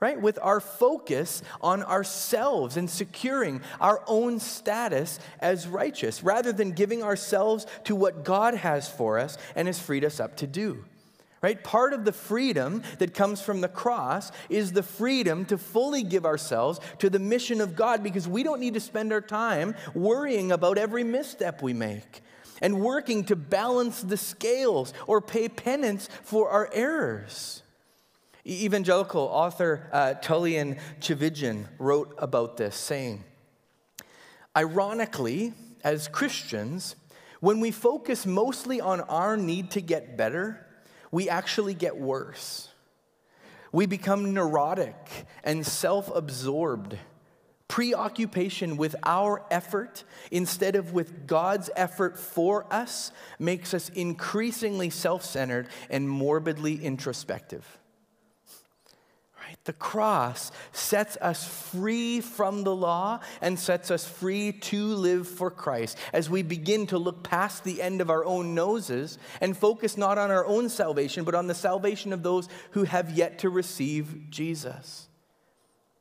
right? 0.00 0.20
With 0.20 0.38
our 0.40 0.60
focus 0.60 1.42
on 1.60 1.82
ourselves 1.82 2.76
and 2.76 2.88
securing 2.88 3.62
our 3.80 4.02
own 4.06 4.38
status 4.38 5.18
as 5.40 5.66
righteous, 5.66 6.22
rather 6.22 6.52
than 6.52 6.72
giving 6.72 7.02
ourselves 7.02 7.66
to 7.84 7.96
what 7.96 8.24
God 8.24 8.54
has 8.54 8.88
for 8.88 9.18
us 9.18 9.36
and 9.56 9.66
has 9.66 9.80
freed 9.80 10.04
us 10.04 10.20
up 10.20 10.36
to 10.36 10.46
do. 10.46 10.84
Right? 11.40 11.62
Part 11.62 11.92
of 11.92 12.04
the 12.04 12.12
freedom 12.12 12.82
that 12.98 13.14
comes 13.14 13.40
from 13.40 13.60
the 13.60 13.68
cross 13.68 14.32
is 14.48 14.72
the 14.72 14.82
freedom 14.82 15.44
to 15.46 15.56
fully 15.56 16.02
give 16.02 16.26
ourselves 16.26 16.80
to 16.98 17.08
the 17.08 17.20
mission 17.20 17.60
of 17.60 17.76
God 17.76 18.02
because 18.02 18.26
we 18.26 18.42
don't 18.42 18.58
need 18.58 18.74
to 18.74 18.80
spend 18.80 19.12
our 19.12 19.20
time 19.20 19.76
worrying 19.94 20.50
about 20.50 20.78
every 20.78 21.04
misstep 21.04 21.62
we 21.62 21.72
make 21.72 22.22
and 22.60 22.80
working 22.80 23.22
to 23.26 23.36
balance 23.36 24.02
the 24.02 24.16
scales 24.16 24.92
or 25.06 25.20
pay 25.20 25.48
penance 25.48 26.08
for 26.24 26.50
our 26.50 26.68
errors. 26.72 27.62
Evangelical 28.48 29.22
author 29.22 29.88
uh, 29.92 30.14
Tullian 30.22 30.78
Tchividjian 31.00 31.66
wrote 31.78 32.14
about 32.18 32.56
this, 32.56 32.74
saying, 32.74 33.24
Ironically, 34.56 35.52
as 35.84 36.08
Christians, 36.08 36.96
when 37.40 37.60
we 37.60 37.70
focus 37.70 38.26
mostly 38.26 38.80
on 38.80 39.00
our 39.02 39.36
need 39.36 39.70
to 39.72 39.80
get 39.80 40.16
better, 40.16 40.66
we 41.10 41.28
actually 41.28 41.74
get 41.74 41.96
worse. 41.96 42.68
We 43.70 43.86
become 43.86 44.32
neurotic 44.34 45.26
and 45.44 45.66
self 45.66 46.10
absorbed. 46.14 46.98
Preoccupation 47.68 48.78
with 48.78 48.96
our 49.04 49.44
effort 49.50 50.04
instead 50.30 50.74
of 50.74 50.94
with 50.94 51.26
God's 51.26 51.68
effort 51.76 52.18
for 52.18 52.66
us 52.72 53.12
makes 53.38 53.74
us 53.74 53.90
increasingly 53.90 54.88
self 54.88 55.22
centered 55.22 55.68
and 55.90 56.08
morbidly 56.08 56.82
introspective. 56.82 57.78
The 59.68 59.74
cross 59.74 60.50
sets 60.72 61.18
us 61.18 61.46
free 61.46 62.22
from 62.22 62.64
the 62.64 62.74
law 62.74 63.20
and 63.42 63.58
sets 63.58 63.90
us 63.90 64.08
free 64.08 64.52
to 64.52 64.82
live 64.82 65.28
for 65.28 65.50
Christ 65.50 65.98
as 66.14 66.30
we 66.30 66.40
begin 66.42 66.86
to 66.86 66.96
look 66.96 67.22
past 67.22 67.64
the 67.64 67.82
end 67.82 68.00
of 68.00 68.08
our 68.08 68.24
own 68.24 68.54
noses 68.54 69.18
and 69.42 69.54
focus 69.54 69.98
not 69.98 70.16
on 70.16 70.30
our 70.30 70.46
own 70.46 70.70
salvation, 70.70 71.22
but 71.22 71.34
on 71.34 71.48
the 71.48 71.54
salvation 71.54 72.14
of 72.14 72.22
those 72.22 72.48
who 72.70 72.84
have 72.84 73.10
yet 73.10 73.40
to 73.40 73.50
receive 73.50 74.30
Jesus. 74.30 75.06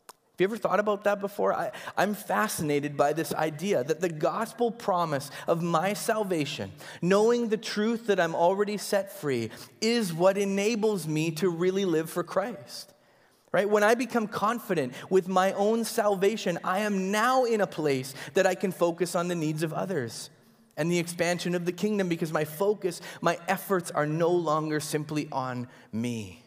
Have 0.08 0.40
you 0.40 0.46
ever 0.46 0.56
thought 0.56 0.80
about 0.80 1.04
that 1.04 1.20
before? 1.20 1.54
I, 1.54 1.72
am 1.98 2.14
fascinated 2.14 2.96
by 2.96 3.12
this 3.12 3.34
idea 3.34 3.84
that 3.84 4.00
the 4.00 4.08
gospel 4.08 4.72
promise 4.72 5.30
of 5.46 5.62
my 5.62 5.92
salvation, 5.92 6.72
knowing 7.02 7.50
the 7.50 7.58
truth 7.58 8.08
that 8.08 8.18
I'm 8.18 8.34
already 8.34 8.78
set 8.78 9.12
free, 9.12 9.50
is 9.82 10.14
what 10.14 10.38
enables 10.38 11.06
me 11.06 11.32
to 11.32 11.50
really 11.50 11.84
live 11.84 12.10
for 12.10 12.24
Christ 12.24 12.94
right? 13.52 13.70
When 13.70 13.84
I 13.84 13.96
become 13.96 14.28
confident 14.28 14.94
with 15.10 15.28
my 15.28 15.54
own 15.54 15.84
salvation, 15.84 16.60
I 16.64 16.80
am 16.80 17.12
now 17.12 17.46
in 17.46 17.62
a 17.62 17.68
place 17.68 18.14
that 18.34 18.46
I 18.46 18.56
can 18.56 18.72
focus 18.72 19.16
on 19.16 19.28
the 19.28 19.36
needs 19.36 19.64
of 19.64 19.74
others 19.74 20.30
and 20.76 20.92
the 20.92 21.00
expansion 21.00 21.56
of 21.56 21.66
the 21.66 21.72
kingdom 21.72 22.08
because 22.08 22.32
my 22.32 22.46
focus, 22.46 23.02
my 23.22 23.40
efforts 23.48 23.90
are 23.92 24.06
no 24.06 24.30
longer 24.30 24.80
simply 24.80 25.28
on 25.32 25.68
me. 25.92 26.44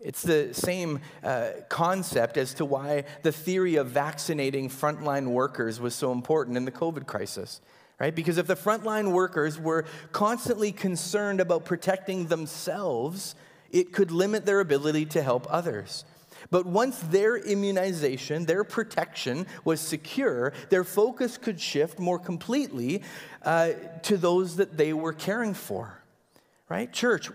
It's 0.00 0.22
the 0.22 0.54
same 0.54 1.00
uh, 1.24 1.50
concept 1.68 2.36
as 2.36 2.54
to 2.54 2.64
why 2.64 3.04
the 3.22 3.32
theory 3.32 3.76
of 3.76 3.88
vaccinating 3.88 4.70
frontline 4.70 5.28
workers 5.28 5.80
was 5.80 5.94
so 5.94 6.12
important 6.12 6.56
in 6.56 6.64
the 6.64 6.72
COVID 6.72 7.06
crisis, 7.06 7.60
right? 7.98 8.14
Because 8.14 8.38
if 8.38 8.46
the 8.46 8.54
frontline 8.54 9.12
workers 9.12 9.58
were 9.58 9.84
constantly 10.12 10.70
concerned 10.70 11.40
about 11.40 11.64
protecting 11.64 12.26
themselves, 12.26 13.34
it 13.70 13.92
could 13.92 14.10
limit 14.10 14.46
their 14.46 14.60
ability 14.60 15.06
to 15.06 15.22
help 15.22 15.46
others. 15.50 16.04
But 16.50 16.66
once 16.66 16.98
their 16.98 17.36
immunization, 17.36 18.46
their 18.46 18.64
protection 18.64 19.46
was 19.64 19.80
secure, 19.80 20.52
their 20.70 20.84
focus 20.84 21.36
could 21.36 21.60
shift 21.60 21.98
more 21.98 22.18
completely 22.18 23.02
uh, 23.42 23.72
to 24.04 24.16
those 24.16 24.56
that 24.56 24.76
they 24.76 24.92
were 24.92 25.12
caring 25.12 25.54
for. 25.54 26.00
Right? 26.68 26.92
Church, 26.92 27.30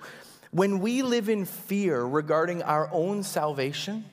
when 0.52 0.80
we 0.80 1.02
live 1.02 1.30
in 1.30 1.46
fear 1.46 2.04
regarding 2.04 2.64
our 2.64 2.90
own 2.92 3.24
salvation, 3.24 4.06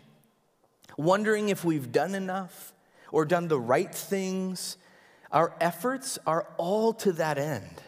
wondering 0.96 1.48
if 1.48 1.64
we've 1.64 1.92
done 1.92 2.14
enough 2.14 2.72
or 3.12 3.24
done 3.24 3.48
the 3.48 3.60
right 3.60 3.94
things, 3.94 4.76
our 5.32 5.54
efforts 5.60 6.18
are 6.26 6.46
all 6.56 6.92
to 6.94 7.12
that 7.12 7.38
end 7.38 7.82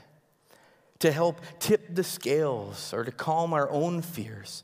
to 1.03 1.11
help 1.11 1.41
tip 1.59 1.93
the 1.93 2.05
scales 2.05 2.95
or 2.95 3.03
to 3.03 3.11
calm 3.11 3.53
our 3.53 3.69
own 3.71 4.03
fears. 4.03 4.63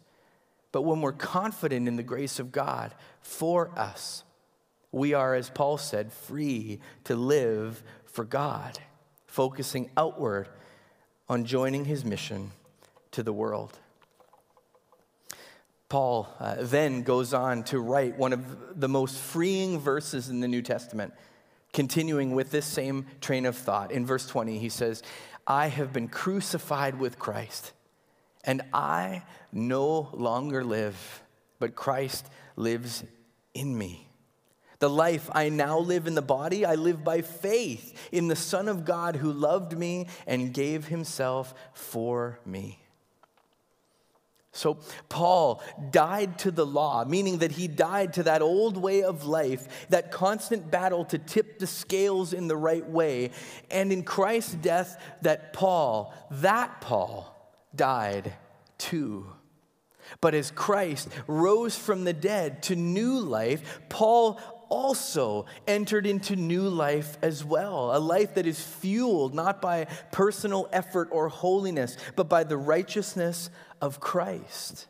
But 0.71 0.83
when 0.83 1.01
we're 1.01 1.11
confident 1.11 1.89
in 1.89 1.97
the 1.97 2.05
grace 2.05 2.39
of 2.39 2.53
God 2.53 2.95
for 3.21 3.77
us, 3.77 4.23
we 4.93 5.15
are, 5.15 5.35
as 5.35 5.51
Paul 5.51 5.79
said, 5.79 6.13
free 6.13 6.79
to 7.03 7.17
live 7.17 7.83
for 8.05 8.25
God, 8.25 8.79
focusing 9.27 9.91
outward 9.97 10.49
on 11.29 11.45
joining 11.45 11.87
his 11.87 12.05
mission 12.05 12.53
to 13.11 13.25
the 13.25 13.33
world. 13.33 13.77
Paul 15.89 16.33
uh, 16.39 16.59
then 16.61 17.03
goes 17.03 17.35
on 17.35 17.65
to 17.65 17.81
write 17.81 18.17
one 18.17 18.33
of 18.33 18.79
the 18.79 18.89
most 18.89 19.19
freeing 19.19 19.81
verses 19.81 20.29
in 20.29 20.39
the 20.39 20.47
New 20.47 20.63
Testament, 20.63 21.15
continuing 21.73 22.37
with 22.37 22.53
this 22.53 22.65
same 22.65 23.07
train 23.21 23.45
of 23.45 23.57
thought. 23.57 23.91
In 23.91 24.07
verse 24.07 24.29
20, 24.29 24.61
he 24.61 24.69
says, 24.69 25.03
I 25.49 25.69
have 25.69 25.95
been 25.95 26.09
crucified 26.09 26.99
with 27.01 27.19
Christ, 27.19 27.73
and 28.45 28.61
I 28.75 29.23
no 29.51 30.11
longer 30.13 30.63
live, 30.63 31.23
but 31.59 31.75
Christ 31.75 32.27
lives 32.55 33.03
in 33.55 33.77
me. 33.77 34.07
The 34.79 34.91
life 34.91 35.31
I 35.33 35.49
now 35.49 35.79
live 35.79 36.07
in 36.07 36.15
the 36.15 36.23
body, 36.23 36.67
I 36.67 36.75
live 36.75 37.03
by 37.03 37.23
faith 37.23 38.11
in 38.13 38.29
the 38.29 38.37
Son 38.37 38.69
of 38.69 38.85
God 38.85 39.17
who 39.17 39.33
loved 39.33 39.77
me 39.77 40.07
and 40.27 40.53
gave 40.53 40.87
himself 40.87 41.55
for 41.73 42.39
me. 42.45 42.79
So, 44.53 44.79
Paul 45.09 45.63
died 45.91 46.39
to 46.41 46.51
the 46.51 46.67
law, 46.67 47.05
meaning 47.05 47.39
that 47.39 47.53
he 47.53 47.69
died 47.69 48.15
to 48.15 48.23
that 48.25 48.43
old 48.43 48.77
way 48.77 49.03
of 49.03 49.27
life, 49.27 49.87
that 49.91 50.11
constant 50.11 50.71
battle 50.71 51.05
to 51.07 51.19
tip 51.19 51.59
the 51.59 51.67
scales 51.67 52.33
in 52.33 52.49
the 52.49 52.57
right 52.57 52.89
way. 52.89 53.31
And 53.71 53.93
in 53.93 54.03
Christ's 54.03 54.55
death, 54.55 55.01
that 55.23 55.53
Paul, 55.53 56.15
that 56.31 56.81
Paul, 56.81 57.35
died 57.75 58.33
too. 58.79 59.27
But 60.21 60.35
as 60.35 60.51
Christ 60.51 61.09
rose 61.27 61.77
from 61.77 62.05
the 62.05 62.15
dead 62.15 62.63
to 62.65 62.77
new 62.77 63.21
life, 63.21 63.81
Paul 63.89 64.41
also 64.71 65.47
entered 65.67 66.07
into 66.07 66.37
new 66.37 66.69
life 66.69 67.17
as 67.23 67.45
well. 67.45 67.97
A 67.97 67.99
life 67.99 68.35
that 68.35 68.47
is 68.47 68.61
fueled 68.61 69.35
not 69.35 69.63
by 69.63 69.87
personal 70.13 70.69
effort 70.73 71.09
or 71.11 71.29
holiness, 71.29 71.97
but 72.17 72.29
by 72.29 72.45
the 72.45 72.57
righteousness 72.57 73.51
of 73.81 74.01
Christ. 74.01 74.87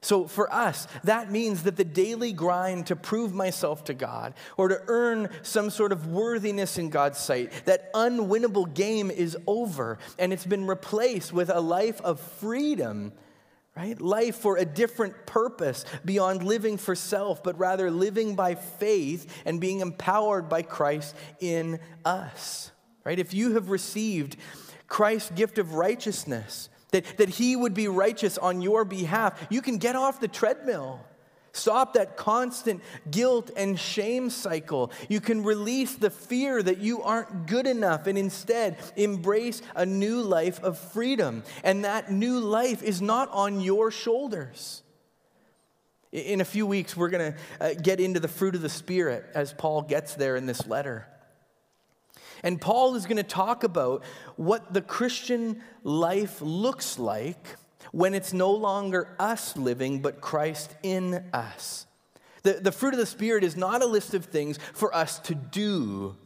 So 0.00 0.26
for 0.26 0.52
us, 0.52 0.86
that 1.04 1.32
means 1.32 1.62
that 1.62 1.76
the 1.76 1.84
daily 1.84 2.32
grind 2.32 2.88
to 2.88 2.96
prove 2.96 3.32
myself 3.32 3.84
to 3.84 3.94
God 3.94 4.34
or 4.58 4.68
to 4.68 4.82
earn 4.86 5.30
some 5.42 5.70
sort 5.70 5.92
of 5.92 6.06
worthiness 6.06 6.76
in 6.76 6.90
God's 6.90 7.18
sight, 7.18 7.50
that 7.64 7.90
unwinnable 7.94 8.72
game 8.74 9.10
is 9.10 9.34
over 9.46 9.98
and 10.18 10.30
it's 10.30 10.44
been 10.44 10.66
replaced 10.66 11.32
with 11.32 11.48
a 11.48 11.60
life 11.60 12.02
of 12.02 12.20
freedom 12.20 13.12
right? 13.76 14.00
Life 14.00 14.36
for 14.36 14.56
a 14.56 14.64
different 14.64 15.26
purpose 15.26 15.84
beyond 16.04 16.42
living 16.42 16.76
for 16.76 16.94
self, 16.94 17.42
but 17.42 17.58
rather 17.58 17.90
living 17.90 18.36
by 18.36 18.54
faith 18.54 19.42
and 19.44 19.60
being 19.60 19.80
empowered 19.80 20.48
by 20.48 20.62
Christ 20.62 21.14
in 21.40 21.80
us, 22.04 22.70
right? 23.02 23.18
If 23.18 23.34
you 23.34 23.54
have 23.54 23.70
received 23.70 24.36
Christ's 24.86 25.30
gift 25.30 25.58
of 25.58 25.74
righteousness, 25.74 26.68
that, 26.94 27.16
that 27.16 27.28
he 27.28 27.56
would 27.56 27.74
be 27.74 27.88
righteous 27.88 28.38
on 28.38 28.62
your 28.62 28.84
behalf, 28.84 29.48
you 29.50 29.60
can 29.60 29.78
get 29.78 29.96
off 29.96 30.20
the 30.20 30.28
treadmill. 30.28 31.00
Stop 31.50 31.94
that 31.94 32.16
constant 32.16 32.82
guilt 33.10 33.50
and 33.56 33.78
shame 33.78 34.30
cycle. 34.30 34.92
You 35.08 35.20
can 35.20 35.42
release 35.42 35.96
the 35.96 36.10
fear 36.10 36.62
that 36.62 36.78
you 36.78 37.02
aren't 37.02 37.46
good 37.48 37.66
enough 37.66 38.06
and 38.06 38.16
instead 38.16 38.76
embrace 38.94 39.60
a 39.74 39.84
new 39.84 40.22
life 40.22 40.62
of 40.62 40.78
freedom. 40.78 41.42
And 41.64 41.84
that 41.84 42.12
new 42.12 42.38
life 42.38 42.80
is 42.82 43.02
not 43.02 43.28
on 43.32 43.60
your 43.60 43.90
shoulders. 43.90 44.82
In 46.12 46.40
a 46.40 46.44
few 46.44 46.64
weeks, 46.64 46.96
we're 46.96 47.10
going 47.10 47.32
to 47.32 47.38
uh, 47.60 47.74
get 47.74 47.98
into 47.98 48.20
the 48.20 48.28
fruit 48.28 48.54
of 48.54 48.62
the 48.62 48.68
Spirit 48.68 49.24
as 49.34 49.52
Paul 49.52 49.82
gets 49.82 50.14
there 50.14 50.36
in 50.36 50.46
this 50.46 50.64
letter. 50.68 51.08
And 52.44 52.60
Paul 52.60 52.94
is 52.94 53.06
going 53.06 53.16
to 53.16 53.22
talk 53.24 53.64
about 53.64 54.04
what 54.36 54.72
the 54.72 54.82
Christian 54.82 55.62
life 55.82 56.40
looks 56.42 56.98
like 56.98 57.56
when 57.90 58.14
it's 58.14 58.34
no 58.34 58.52
longer 58.52 59.16
us 59.18 59.56
living, 59.56 60.02
but 60.02 60.20
Christ 60.20 60.76
in 60.82 61.24
us. 61.32 61.86
The, 62.42 62.54
the 62.54 62.70
fruit 62.70 62.92
of 62.92 63.00
the 63.00 63.06
Spirit 63.06 63.42
is 63.44 63.56
not 63.56 63.82
a 63.82 63.86
list 63.86 64.12
of 64.12 64.26
things 64.26 64.58
for 64.74 64.94
us 64.94 65.18
to 65.20 65.34
do, 65.34 66.16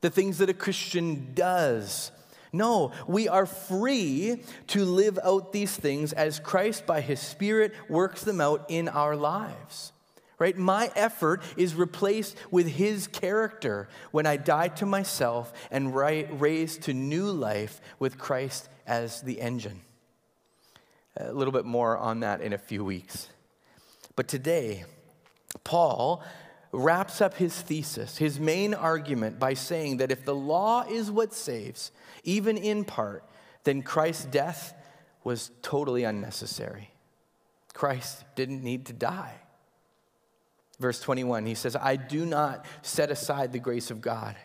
the 0.00 0.08
things 0.08 0.38
that 0.38 0.48
a 0.48 0.54
Christian 0.54 1.34
does. 1.34 2.10
No, 2.52 2.92
we 3.06 3.28
are 3.28 3.44
free 3.44 4.42
to 4.68 4.84
live 4.84 5.18
out 5.22 5.52
these 5.52 5.76
things 5.76 6.14
as 6.14 6.40
Christ, 6.40 6.86
by 6.86 7.02
His 7.02 7.20
Spirit, 7.20 7.74
works 7.90 8.24
them 8.24 8.40
out 8.40 8.64
in 8.70 8.88
our 8.88 9.14
lives. 9.14 9.92
Right? 10.38 10.56
My 10.56 10.90
effort 10.94 11.42
is 11.56 11.74
replaced 11.74 12.36
with 12.50 12.66
His 12.68 13.06
character 13.06 13.88
when 14.10 14.26
I 14.26 14.36
die 14.36 14.68
to 14.68 14.86
myself 14.86 15.52
and 15.70 15.94
raised 15.94 16.82
to 16.82 16.92
new 16.92 17.30
life 17.30 17.80
with 17.98 18.18
Christ 18.18 18.68
as 18.86 19.22
the 19.22 19.40
engine. 19.40 19.80
A 21.16 21.32
little 21.32 21.52
bit 21.52 21.64
more 21.64 21.96
on 21.96 22.20
that 22.20 22.42
in 22.42 22.52
a 22.52 22.58
few 22.58 22.84
weeks. 22.84 23.28
But 24.14 24.28
today, 24.28 24.84
Paul 25.64 26.22
wraps 26.72 27.22
up 27.22 27.34
his 27.34 27.58
thesis, 27.58 28.18
his 28.18 28.38
main 28.38 28.74
argument, 28.74 29.38
by 29.38 29.54
saying 29.54 29.96
that 29.98 30.12
if 30.12 30.26
the 30.26 30.34
law 30.34 30.84
is 30.86 31.10
what 31.10 31.32
saves, 31.32 31.90
even 32.24 32.58
in 32.58 32.84
part, 32.84 33.24
then 33.64 33.82
Christ's 33.82 34.26
death 34.26 34.74
was 35.24 35.50
totally 35.62 36.04
unnecessary. 36.04 36.90
Christ 37.72 38.24
didn't 38.34 38.62
need 38.62 38.84
to 38.86 38.92
die. 38.92 39.34
Verse 40.78 41.00
21, 41.00 41.46
he 41.46 41.54
says, 41.54 41.74
I 41.74 41.96
do 41.96 42.26
not 42.26 42.66
set 42.82 43.10
aside 43.10 43.52
the 43.52 43.58
grace 43.58 43.90
of 43.90 44.00
God. 44.00 44.36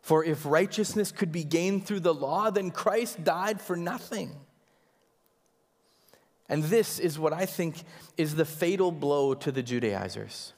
For 0.00 0.24
if 0.24 0.46
righteousness 0.46 1.12
could 1.12 1.32
be 1.32 1.44
gained 1.44 1.86
through 1.86 2.00
the 2.00 2.14
law, 2.14 2.50
then 2.50 2.70
Christ 2.70 3.22
died 3.24 3.60
for 3.60 3.76
nothing. 3.76 4.32
And 6.48 6.64
this 6.64 6.98
is 6.98 7.18
what 7.18 7.32
I 7.32 7.46
think 7.46 7.82
is 8.16 8.34
the 8.34 8.44
fatal 8.44 8.92
blow 8.92 9.34
to 9.34 9.50
the 9.50 9.62
Judaizers. 9.62 10.52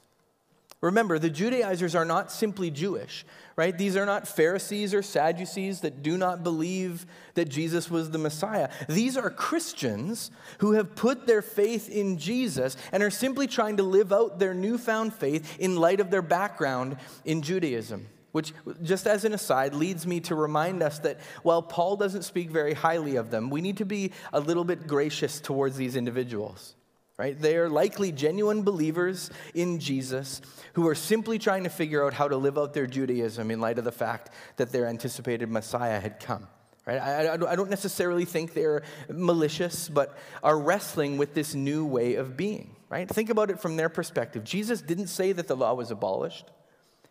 Remember, 0.84 1.18
the 1.18 1.30
Judaizers 1.30 1.94
are 1.94 2.04
not 2.04 2.30
simply 2.30 2.70
Jewish, 2.70 3.24
right? 3.56 3.76
These 3.76 3.96
are 3.96 4.04
not 4.04 4.28
Pharisees 4.28 4.92
or 4.92 5.00
Sadducees 5.00 5.80
that 5.80 6.02
do 6.02 6.18
not 6.18 6.44
believe 6.44 7.06
that 7.32 7.48
Jesus 7.48 7.90
was 7.90 8.10
the 8.10 8.18
Messiah. 8.18 8.68
These 8.86 9.16
are 9.16 9.30
Christians 9.30 10.30
who 10.58 10.72
have 10.72 10.94
put 10.94 11.26
their 11.26 11.40
faith 11.40 11.88
in 11.88 12.18
Jesus 12.18 12.76
and 12.92 13.02
are 13.02 13.08
simply 13.08 13.46
trying 13.46 13.78
to 13.78 13.82
live 13.82 14.12
out 14.12 14.38
their 14.38 14.52
newfound 14.52 15.14
faith 15.14 15.58
in 15.58 15.76
light 15.76 16.00
of 16.00 16.10
their 16.10 16.20
background 16.20 16.98
in 17.24 17.40
Judaism. 17.40 18.06
Which, 18.32 18.52
just 18.82 19.06
as 19.06 19.24
an 19.24 19.32
aside, 19.32 19.74
leads 19.74 20.06
me 20.06 20.20
to 20.20 20.34
remind 20.34 20.82
us 20.82 20.98
that 20.98 21.18
while 21.44 21.62
Paul 21.62 21.96
doesn't 21.96 22.24
speak 22.24 22.50
very 22.50 22.74
highly 22.74 23.16
of 23.16 23.30
them, 23.30 23.48
we 23.48 23.62
need 23.62 23.78
to 23.78 23.86
be 23.86 24.12
a 24.34 24.40
little 24.40 24.64
bit 24.64 24.86
gracious 24.86 25.40
towards 25.40 25.78
these 25.78 25.96
individuals, 25.96 26.74
right? 27.16 27.38
They 27.40 27.56
are 27.56 27.68
likely 27.68 28.12
genuine 28.12 28.62
believers 28.62 29.30
in 29.54 29.78
Jesus 29.78 30.40
who 30.74 30.88
are 30.88 30.94
simply 30.94 31.38
trying 31.38 31.64
to 31.64 31.70
figure 31.70 32.04
out 32.04 32.12
how 32.12 32.28
to 32.28 32.36
live 32.36 32.58
out 32.58 32.74
their 32.74 32.86
Judaism 32.86 33.50
in 33.50 33.60
light 33.60 33.78
of 33.78 33.84
the 33.84 33.92
fact 33.92 34.30
that 34.56 34.72
their 34.72 34.86
anticipated 34.86 35.50
Messiah 35.50 36.00
had 36.00 36.18
come. 36.20 36.48
Right? 36.86 36.98
I, 36.98 37.32
I 37.32 37.56
don't 37.56 37.70
necessarily 37.70 38.24
think 38.24 38.52
they're 38.52 38.82
malicious, 39.08 39.88
but 39.88 40.18
are 40.42 40.58
wrestling 40.58 41.16
with 41.16 41.32
this 41.32 41.54
new 41.54 41.86
way 41.86 42.16
of 42.16 42.36
being. 42.36 42.76
Right? 42.90 43.08
Think 43.08 43.30
about 43.30 43.50
it 43.50 43.60
from 43.60 43.76
their 43.76 43.88
perspective. 43.88 44.44
Jesus 44.44 44.82
didn't 44.82 45.06
say 45.06 45.32
that 45.32 45.48
the 45.48 45.56
law 45.56 45.74
was 45.74 45.90
abolished. 45.90 46.50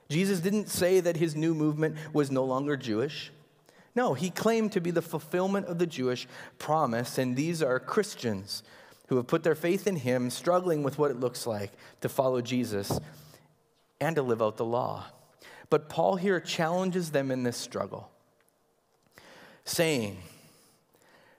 Jesus 0.09 0.39
didn't 0.41 0.69
say 0.69 0.99
that 0.99 1.17
his 1.17 1.35
new 1.35 1.55
movement 1.55 1.97
was 2.11 2.29
no 2.29 2.43
longer 2.43 2.77
Jewish. 2.77 3.31
No, 3.95 4.13
he 4.13 4.29
claimed 4.29 4.73
to 4.73 4.81
be 4.81 4.91
the 4.91 5.01
fulfillment 5.01 5.67
of 5.67 5.79
the 5.79 5.87
Jewish 5.87 6.27
promise, 6.57 7.17
and 7.17 7.35
these 7.35 7.61
are 7.61 7.79
Christians 7.79 8.63
who 9.07 9.17
have 9.17 9.27
put 9.27 9.43
their 9.43 9.55
faith 9.55 9.87
in 9.87 9.97
him, 9.97 10.29
struggling 10.29 10.83
with 10.83 10.97
what 10.97 11.11
it 11.11 11.19
looks 11.19 11.45
like 11.45 11.71
to 12.01 12.09
follow 12.09 12.41
Jesus 12.41 12.99
and 13.99 14.15
to 14.15 14.21
live 14.21 14.41
out 14.41 14.57
the 14.57 14.65
law. 14.65 15.05
But 15.69 15.89
Paul 15.89 16.15
here 16.17 16.39
challenges 16.39 17.11
them 17.11 17.31
in 17.31 17.43
this 17.43 17.57
struggle, 17.57 18.09
saying 19.65 20.17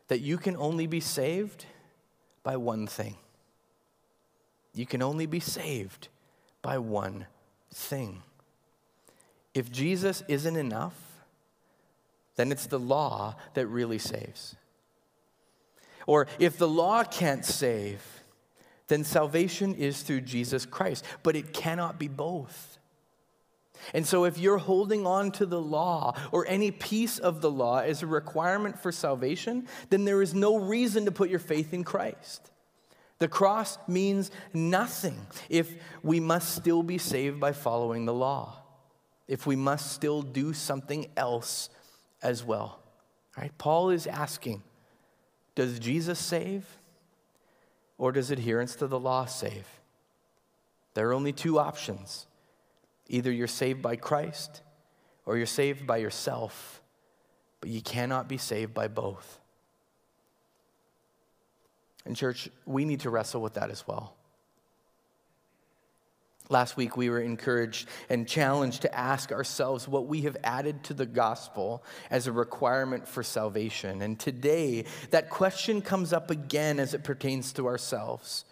that 0.09 0.21
you 0.21 0.39
can 0.39 0.57
only 0.57 0.87
be 0.87 1.01
saved 1.01 1.67
by 2.43 2.57
one 2.57 2.87
thing. 2.87 3.17
You 4.75 4.87
can 4.87 5.03
only 5.03 5.27
be 5.27 5.41
saved 5.41 6.09
by 6.63 6.79
one 6.79 7.27
thing. 7.73 8.23
If 9.55 9.71
Jesus 9.71 10.23
isn't 10.27 10.57
enough, 10.57 10.95
then 12.37 12.51
it's 12.51 12.67
the 12.67 12.79
law 12.79 13.37
that 13.55 13.67
really 13.69 13.99
saves. 13.99 14.57
Or 16.07 16.27
if 16.39 16.59
the 16.59 16.69
law 16.69 17.05
can't 17.05 17.45
save, 17.45 18.03
then 18.89 19.05
salvation 19.05 19.75
is 19.75 20.03
through 20.03 20.23
Jesus 20.23 20.67
Christ. 20.67 21.05
But 21.23 21.37
it 21.37 21.53
cannot 21.53 21.99
be 21.99 22.09
both. 22.09 22.79
And 23.93 24.07
so, 24.07 24.25
if 24.25 24.39
you're 24.39 24.59
holding 24.59 25.07
on 25.07 25.31
to 25.33 25.47
the 25.47 25.61
law 25.61 26.17
or 26.33 26.47
any 26.47 26.71
piece 26.71 27.19
of 27.19 27.43
the 27.43 27.51
law 27.51 27.79
as 27.79 28.03
a 28.03 28.07
requirement 28.07 28.79
for 28.79 28.93
salvation, 28.93 29.67
then 29.91 30.05
there 30.05 30.23
is 30.23 30.33
no 30.33 30.57
reason 30.57 31.05
to 31.05 31.13
put 31.13 31.29
your 31.29 31.39
faith 31.39 31.75
in 31.75 31.85
Christ. 31.85 32.51
The 33.19 33.29
cross 33.29 33.77
means 33.87 34.31
nothing 34.55 35.27
if 35.51 35.75
we 36.03 36.19
must 36.19 36.55
still 36.55 36.83
be 36.83 36.99
saved 36.99 37.41
by 37.41 37.53
following 37.53 38.07
the 38.07 38.15
law 38.15 38.65
if 39.27 39.47
we 39.47 39.57
must 39.57 39.93
still 39.93 40.23
do 40.23 40.53
something 40.53 41.07
else 41.17 41.71
as 42.23 42.45
well. 42.45 42.81
Right? 43.37 43.57
Paul 43.59 43.91
is 43.91 44.07
asking 44.07 44.63
Does 45.55 45.79
Jesus 45.79 46.19
save 46.19 46.65
or 47.99 48.13
does 48.13 48.31
adherence 48.31 48.75
to 48.77 48.87
the 48.87 48.99
law 48.99 49.27
save? 49.27 49.67
There 50.95 51.09
are 51.09 51.15
only 51.15 51.33
two 51.33 51.59
options 51.59 52.27
either 53.09 53.31
you're 53.31 53.47
saved 53.47 53.83
by 53.83 53.97
Christ 53.97 54.63
or 55.27 55.37
you're 55.37 55.47
saved 55.47 55.87
by 55.87 55.99
yourself, 55.99 56.81
but 57.61 57.69
you 57.69 57.83
cannot 57.83 58.29
be 58.29 58.39
saved 58.39 58.73
by 58.73 58.89
both. 58.89 59.41
And, 62.07 62.17
church, 62.17 62.49
we 62.67 62.85
need 62.85 63.01
to 63.01 63.11
wrestle 63.11 63.41
with 63.41 63.55
that 63.55 63.71
as 63.71 63.87
well. 63.87 64.15
Last 66.51 66.77
week, 66.77 66.95
we 66.95 67.09
were 67.09 67.21
encouraged 67.21 67.89
and 68.11 68.29
challenged 68.29 68.83
to 68.83 68.95
ask 68.95 69.33
ourselves 69.33 69.89
what 69.89 70.07
we 70.07 70.23
have 70.23 70.37
added 70.45 70.85
to 70.85 70.95
the 70.95 71.07
gospel 71.07 71.83
as 72.11 72.27
a 72.27 72.33
requirement 72.33 73.09
for 73.09 73.23
salvation. 73.23 74.03
And 74.03 74.21
today, 74.21 74.85
that 75.11 75.31
question 75.31 75.81
comes 75.81 76.13
up 76.13 76.31
again 76.31 76.79
as 76.79 76.93
it 76.93 77.03
pertains 77.03 77.55
to 77.55 77.67
ourselves. 77.67 78.45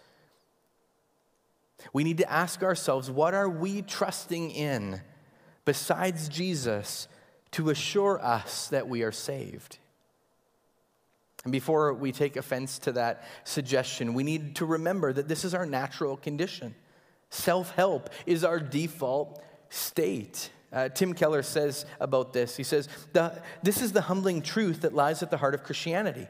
We 1.91 2.03
need 2.03 2.17
to 2.17 2.31
ask 2.31 2.63
ourselves 2.63 3.11
what 3.11 3.35
are 3.35 3.49
we 3.49 3.83
trusting 3.83 4.49
in 4.51 5.01
besides 5.63 6.29
Jesus 6.29 7.07
to 7.51 7.69
assure 7.69 8.19
us 8.23 8.69
that 8.69 8.87
we 8.87 9.03
are 9.03 9.11
saved? 9.11 9.77
And 11.43 11.51
before 11.51 11.93
we 11.93 12.11
take 12.11 12.37
offense 12.37 12.79
to 12.79 12.93
that 12.93 13.23
suggestion, 13.43 14.15
we 14.15 14.23
need 14.23 14.55
to 14.55 14.65
remember 14.65 15.13
that 15.13 15.27
this 15.27 15.45
is 15.45 15.53
our 15.53 15.67
natural 15.67 16.17
condition. 16.17 16.73
Self 17.33 17.71
help 17.71 18.11
is 18.27 18.43
our 18.43 18.59
default 18.59 19.43
state. 19.69 20.51
Uh, 20.71 20.89
Tim 20.89 21.15
Keller 21.15 21.41
says 21.41 21.87
about 21.99 22.31
this 22.31 22.55
he 22.55 22.61
says, 22.61 22.87
This 23.63 23.81
is 23.81 23.91
the 23.91 24.01
humbling 24.01 24.43
truth 24.43 24.81
that 24.81 24.93
lies 24.93 25.23
at 25.23 25.31
the 25.31 25.37
heart 25.37 25.55
of 25.55 25.63
Christianity. 25.63 26.27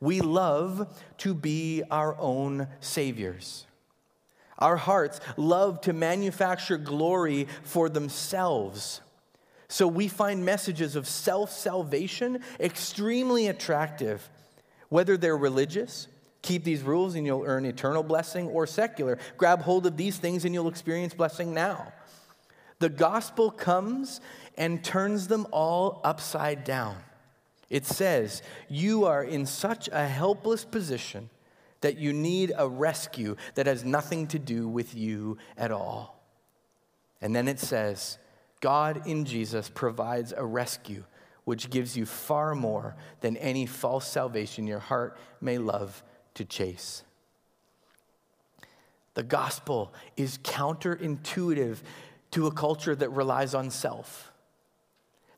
We 0.00 0.20
love 0.20 1.00
to 1.18 1.34
be 1.34 1.84
our 1.88 2.16
own 2.18 2.66
saviors. 2.80 3.64
Our 4.58 4.76
hearts 4.76 5.20
love 5.36 5.82
to 5.82 5.92
manufacture 5.92 6.78
glory 6.78 7.46
for 7.62 7.88
themselves. 7.88 9.02
So 9.68 9.86
we 9.86 10.08
find 10.08 10.44
messages 10.44 10.96
of 10.96 11.06
self 11.06 11.52
salvation 11.52 12.42
extremely 12.58 13.46
attractive, 13.46 14.28
whether 14.88 15.16
they're 15.16 15.36
religious, 15.36 16.08
Keep 16.42 16.64
these 16.64 16.82
rules 16.82 17.14
and 17.14 17.26
you'll 17.26 17.44
earn 17.44 17.66
eternal 17.66 18.02
blessing, 18.02 18.48
or 18.48 18.66
secular. 18.66 19.18
Grab 19.36 19.62
hold 19.62 19.86
of 19.86 19.96
these 19.96 20.16
things 20.16 20.44
and 20.44 20.54
you'll 20.54 20.68
experience 20.68 21.14
blessing 21.14 21.52
now. 21.52 21.92
The 22.78 22.88
gospel 22.88 23.50
comes 23.50 24.20
and 24.56 24.82
turns 24.82 25.28
them 25.28 25.46
all 25.52 26.00
upside 26.02 26.64
down. 26.64 26.96
It 27.68 27.86
says, 27.86 28.42
You 28.68 29.04
are 29.04 29.22
in 29.22 29.46
such 29.46 29.88
a 29.92 30.06
helpless 30.06 30.64
position 30.64 31.30
that 31.82 31.98
you 31.98 32.12
need 32.12 32.52
a 32.56 32.68
rescue 32.68 33.36
that 33.54 33.66
has 33.66 33.84
nothing 33.84 34.26
to 34.28 34.38
do 34.38 34.66
with 34.66 34.94
you 34.94 35.38
at 35.56 35.70
all. 35.70 36.22
And 37.20 37.36
then 37.36 37.48
it 37.48 37.60
says, 37.60 38.18
God 38.60 39.06
in 39.06 39.24
Jesus 39.24 39.70
provides 39.70 40.32
a 40.36 40.44
rescue 40.44 41.04
which 41.44 41.70
gives 41.70 41.96
you 41.96 42.06
far 42.06 42.54
more 42.54 42.96
than 43.20 43.36
any 43.38 43.66
false 43.66 44.06
salvation 44.06 44.66
your 44.66 44.78
heart 44.78 45.18
may 45.40 45.58
love 45.58 46.02
to 46.34 46.44
chase. 46.44 47.02
The 49.14 49.22
gospel 49.22 49.92
is 50.16 50.38
counterintuitive 50.38 51.78
to 52.32 52.46
a 52.46 52.52
culture 52.52 52.94
that 52.94 53.10
relies 53.10 53.54
on 53.54 53.70
self. 53.70 54.32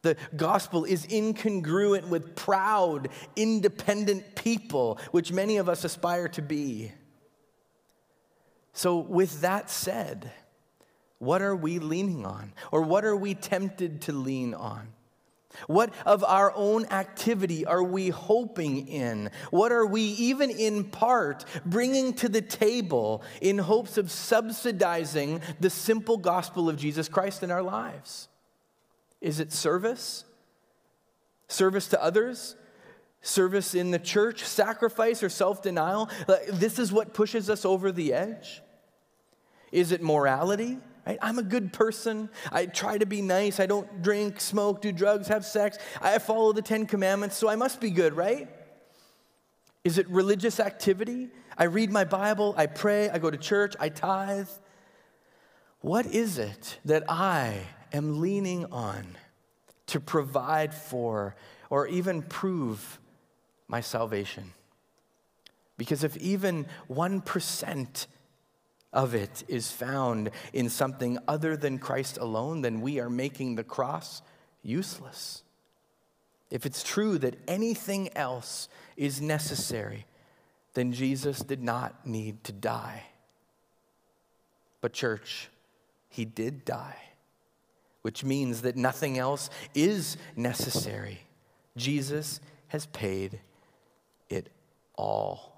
The 0.03 0.17
gospel 0.37 0.85
is 0.85 1.07
incongruent 1.07 2.09
with 2.09 2.35
proud, 2.35 3.09
independent 3.37 4.35
people, 4.35 4.99
which 5.13 5.33
many 5.33 5.57
of 5.57 5.69
us 5.69 5.85
aspire 5.85 6.29
to 6.29 6.43
be. 6.43 6.93
So, 8.73 8.99
with 8.99 9.43
that 9.43 9.71
said, 9.71 10.33
what 11.19 11.41
are 11.41 11.55
we 11.55 11.79
leaning 11.79 12.27
on? 12.27 12.53
Or 12.73 12.83
what 12.83 13.05
are 13.05 13.17
we 13.17 13.35
tempted 13.35 14.03
to 14.03 14.13
lean 14.13 14.55
on? 14.55 14.89
What 15.67 15.93
of 16.07 16.25
our 16.25 16.53
own 16.55 16.87
activity 16.87 17.65
are 17.67 17.83
we 17.83 18.09
hoping 18.09 18.89
in? 18.89 19.31
What 19.51 19.73
are 19.73 19.87
we, 19.87 20.03
even 20.03 20.51
in 20.51 20.85
part, 20.85 21.45
bringing 21.65 22.15
to 22.15 22.29
the 22.29 22.43
table 22.43 23.23
in 23.41 23.59
hopes 23.59 23.99
of 23.99 24.11
subsidizing 24.11 25.41
the 25.61 25.71
simple 25.71 26.17
gospel 26.17 26.69
of 26.69 26.77
Jesus 26.77 27.09
Christ 27.09 27.43
in 27.43 27.51
our 27.51 27.63
lives? 27.63 28.29
Is 29.21 29.41
it 29.41 29.53
service? 29.53 30.25
Service 31.49 31.89
to 31.89 32.03
others? 32.03 32.57
Service 33.21 33.75
in 33.75 33.93
the 33.93 33.99
church? 33.99 34.43
Sacrifice 34.45 35.23
or 35.23 35.29
self 35.29 35.63
denial? 35.63 36.11
This 36.49 36.79
is 36.79 36.93
what 36.93 37.15
pushes 37.15 37.49
us 37.49 37.65
over 37.65 37.93
the 37.93 38.13
edge? 38.13 38.63
Is 39.71 39.93
it 39.93 40.03
morality? 40.03 40.79
Right? 41.07 41.19
I'm 41.21 41.39
a 41.39 41.43
good 41.43 41.73
person. 41.73 42.29
I 42.53 42.67
try 42.67 42.99
to 42.99 43.07
be 43.07 43.23
nice. 43.23 43.59
I 43.59 43.67
don't 43.67 44.03
drink, 44.03 44.41
smoke, 44.41 44.83
do 44.83 44.93
drugs, 44.93 45.29
have 45.29 45.45
sex. 45.45 45.79
I 46.01 46.19
follow 46.19 46.53
the 46.53 46.63
Ten 46.63 46.87
Commandments, 46.87 47.37
so 47.37 47.49
I 47.49 47.57
must 47.57 47.81
be 47.81 47.91
good, 47.91 48.15
right? 48.15 48.49
Is 49.85 49.99
it 49.99 50.09
religious 50.09 50.61
activity? 50.61 51.31
I 51.59 51.65
read 51.65 51.91
my 51.91 52.05
Bible, 52.05 52.55
I 52.57 52.67
pray, 52.67 53.11
I 53.11 53.19
go 53.19 53.31
to 53.31 53.37
church, 53.37 53.75
I 53.81 53.89
tithe. 53.89 54.49
What 55.81 56.07
is 56.07 56.39
it 56.39 56.79
that 56.85 57.05
I 57.09 57.59
am 57.93 58.21
leaning 58.21 58.67
on 58.67 59.17
to 59.89 59.99
provide 59.99 60.73
for 60.73 61.35
or 61.69 61.89
even 61.89 62.23
prove 62.23 63.01
my 63.67 63.81
salvation? 63.81 64.53
Because 65.77 66.05
if 66.05 66.17
even 66.19 66.67
1% 66.89 68.07
of 68.93 69.15
it 69.15 69.45
is 69.49 69.71
found 69.71 70.31
in 70.53 70.69
something 70.69 71.19
other 71.27 71.57
than 71.57 71.79
Christ 71.79 72.19
alone, 72.19 72.61
then 72.61 72.81
we 72.81 73.01
are 73.01 73.11
making 73.11 73.55
the 73.55 73.65
cross 73.65 74.23
useless. 74.63 75.43
If 76.51 76.67
it's 76.67 76.83
true 76.83 77.17
that 77.19 77.39
anything 77.49 78.15
else 78.17 78.69
is 78.97 79.21
necessary, 79.21 80.07
then 80.75 80.93
Jesus 80.93 81.39
did 81.41 81.63
not 81.63 82.07
need 82.07 82.45
to 82.45 82.53
die. 82.53 83.05
But, 84.83 84.93
church, 84.93 85.49
he 86.09 86.25
did 86.25 86.65
die, 86.65 86.99
which 88.03 88.25
means 88.25 88.63
that 88.63 88.77
nothing 88.77 89.19
else 89.19 89.49
is 89.75 90.17
necessary. 90.37 91.21
Jesus 91.77 92.41
has 92.69 92.87
paid 92.87 93.41
it 94.29 94.51
all. 94.97 95.52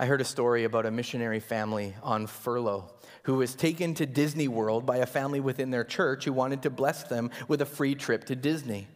I 0.00 0.06
heard 0.06 0.20
a 0.20 0.24
story 0.24 0.62
about 0.62 0.86
a 0.86 0.92
missionary 0.92 1.40
family 1.40 1.94
on 2.04 2.28
furlough 2.28 2.88
who 3.24 3.34
was 3.34 3.56
taken 3.56 3.94
to 3.94 4.06
Disney 4.06 4.46
World 4.46 4.86
by 4.86 4.98
a 4.98 5.06
family 5.06 5.40
within 5.40 5.70
their 5.70 5.82
church 5.82 6.24
who 6.24 6.32
wanted 6.32 6.62
to 6.62 6.70
bless 6.70 7.02
them 7.02 7.30
with 7.48 7.60
a 7.60 7.66
free 7.66 7.96
trip 7.96 8.24
to 8.26 8.36
Disney. 8.36 8.86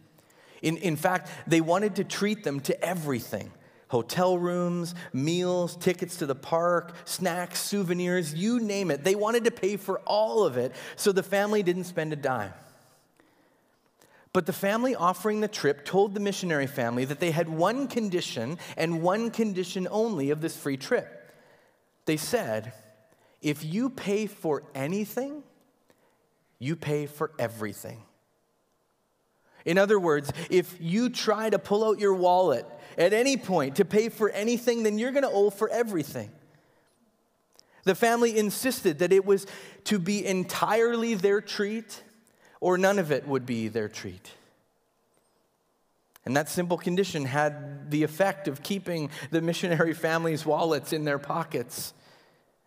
In, 0.63 0.77
in 0.77 0.95
fact, 0.95 1.29
they 1.49 1.61
wanted 1.61 1.97
to 1.97 2.05
treat 2.05 2.45
them 2.45 2.61
to 2.61 2.85
everything 2.85 3.51
hotel 3.89 4.39
rooms, 4.39 4.95
meals, 5.13 5.77
tickets 5.77 6.17
to 6.17 6.25
the 6.25 6.35
park, 6.35 6.95
snacks, 7.05 7.61
souvenirs, 7.61 8.33
you 8.33 8.59
name 8.59 8.91
it. 8.91 9.05
They 9.05 9.15
wanted 9.15 9.45
to 9.45 9.51
pay 9.51 9.77
for 9.77 9.99
all 10.07 10.45
of 10.45 10.57
it 10.57 10.73
so 10.97 11.13
the 11.13 11.23
family 11.23 11.63
didn't 11.63 11.85
spend 11.85 12.11
a 12.15 12.17
dime. 12.17 12.55
But 14.33 14.47
the 14.47 14.53
family 14.53 14.95
offering 14.95 15.41
the 15.41 15.49
trip 15.49 15.85
told 15.85 16.15
the 16.15 16.21
missionary 16.21 16.67
family 16.67 17.05
that 17.05 17.21
they 17.21 17.33
had 17.33 17.49
one 17.49 17.87
condition 17.87 18.59
and 18.77 19.03
one 19.03 19.31
condition 19.31 19.87
only 19.91 20.31
of 20.31 20.41
this 20.41 20.57
free 20.57 20.79
trip. 20.79 21.33
They 22.07 22.17
said, 22.17 22.73
if 23.43 23.65
you 23.65 23.91
pay 23.91 24.27
for 24.27 24.63
anything, 24.75 25.43
you 26.59 26.77
pay 26.77 27.07
for 27.07 27.33
everything. 27.39 28.03
In 29.65 29.79
other 29.79 29.99
words, 29.99 30.33
if 30.51 30.77
you 30.81 31.11
try 31.11 31.51
to 31.51 31.59
pull 31.59 31.85
out 31.85 31.99
your 31.99 32.15
wallet 32.15 32.67
at 32.97 33.13
any 33.13 33.37
point 33.37 33.77
to 33.77 33.85
pay 33.85 34.09
for 34.09 34.31
anything, 34.31 34.83
then 34.83 34.99
you're 34.99 35.13
going 35.13 35.23
to 35.23 35.31
owe 35.31 35.51
for 35.51 35.69
everything. 35.69 36.31
The 37.85 37.95
family 37.95 38.39
insisted 38.39 39.01
that 39.01 39.13
it 39.13 39.25
was 39.25 39.47
to 39.85 39.99
be 39.99 40.25
entirely 40.25 41.15
their 41.15 41.41
treat 41.41 42.03
or 42.63 42.79
none 42.79 43.01
of 43.01 43.11
it 43.11 43.27
would 43.27 43.45
be 43.45 43.67
their 43.67 43.89
treat. 43.89 44.31
And 46.25 46.37
that 46.37 46.49
simple 46.49 46.79
condition 46.79 47.25
had 47.25 47.91
the 47.91 48.05
effect 48.05 48.47
of 48.47 48.63
keeping 48.63 49.11
the 49.33 49.43
missionary 49.43 49.93
families' 49.93 50.47
wallets 50.47 50.93
in 50.93 51.05
their 51.05 51.19
pockets. 51.19 51.93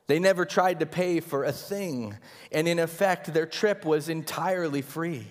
They 0.08 0.20
never 0.20 0.44
tried 0.46 0.82
to 0.82 0.86
pay 0.86 1.22
for 1.22 1.46
a 1.46 1.54
thing, 1.54 2.18
and 2.52 2.68
in 2.68 2.78
effect, 2.78 3.34
their 3.34 3.46
trip 3.46 3.86
was 3.86 4.10
entirely 4.10 4.82
free. 4.82 5.28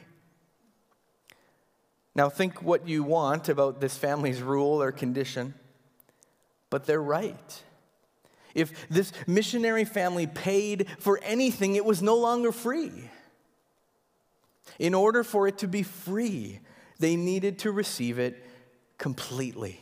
Now, 2.14 2.30
think 2.30 2.62
what 2.62 2.88
you 2.88 3.02
want 3.02 3.50
about 3.50 3.82
this 3.82 3.98
family's 3.98 4.40
rule 4.40 4.80
or 4.80 4.92
condition, 4.92 5.52
but 6.70 6.86
they're 6.86 7.02
right. 7.02 7.62
If 8.54 8.88
this 8.88 9.12
missionary 9.26 9.84
family 9.84 10.26
paid 10.26 10.86
for 11.00 11.20
anything, 11.22 11.76
it 11.76 11.84
was 11.84 12.00
no 12.02 12.16
longer 12.16 12.50
free. 12.50 13.10
In 14.78 14.94
order 14.94 15.22
for 15.22 15.46
it 15.46 15.58
to 15.58 15.68
be 15.68 15.82
free, 15.82 16.60
they 16.98 17.16
needed 17.16 17.58
to 17.60 17.70
receive 17.70 18.18
it 18.18 18.42
completely. 18.98 19.80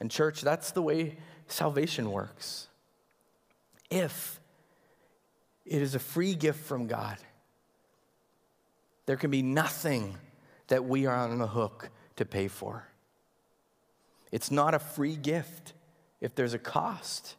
And, 0.00 0.10
church, 0.10 0.40
that's 0.40 0.72
the 0.72 0.82
way 0.82 1.16
salvation 1.46 2.10
works. 2.10 2.68
If 3.90 4.40
it 5.64 5.80
is 5.80 5.94
a 5.94 5.98
free 5.98 6.34
gift 6.34 6.64
from 6.64 6.86
God, 6.86 7.18
there 9.06 9.16
can 9.16 9.30
be 9.30 9.42
nothing 9.42 10.16
that 10.68 10.84
we 10.84 11.06
are 11.06 11.16
on 11.16 11.38
the 11.38 11.46
hook 11.46 11.90
to 12.16 12.24
pay 12.24 12.48
for. 12.48 12.88
It's 14.30 14.50
not 14.50 14.74
a 14.74 14.78
free 14.78 15.16
gift 15.16 15.72
if 16.20 16.34
there's 16.34 16.54
a 16.54 16.58
cost. 16.58 17.36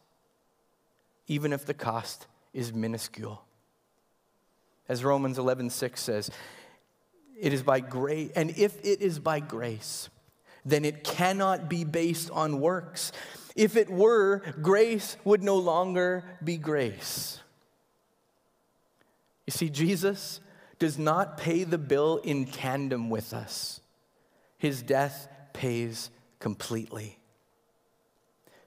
even 1.26 1.52
if 1.52 1.64
the 1.64 1.74
cost 1.74 2.26
is 2.52 2.72
minuscule. 2.72 3.43
As 4.88 5.04
Romans 5.04 5.38
11:6 5.38 5.98
says, 5.98 6.30
it 7.40 7.52
is 7.52 7.62
by 7.62 7.80
grace, 7.80 8.30
and 8.36 8.50
if 8.56 8.78
it 8.84 9.00
is 9.00 9.18
by 9.18 9.40
grace, 9.40 10.08
then 10.64 10.84
it 10.84 11.04
cannot 11.04 11.68
be 11.68 11.84
based 11.84 12.30
on 12.30 12.60
works. 12.60 13.12
If 13.56 13.76
it 13.76 13.90
were, 13.90 14.42
grace 14.62 15.16
would 15.24 15.42
no 15.42 15.56
longer 15.56 16.24
be 16.42 16.56
grace. 16.56 17.40
You 19.46 19.50
see, 19.50 19.68
Jesus 19.68 20.40
does 20.78 20.98
not 20.98 21.36
pay 21.36 21.64
the 21.64 21.78
bill 21.78 22.18
in 22.18 22.46
tandem 22.46 23.10
with 23.10 23.32
us, 23.32 23.80
his 24.58 24.82
death 24.82 25.28
pays 25.52 26.10
completely. 26.40 27.18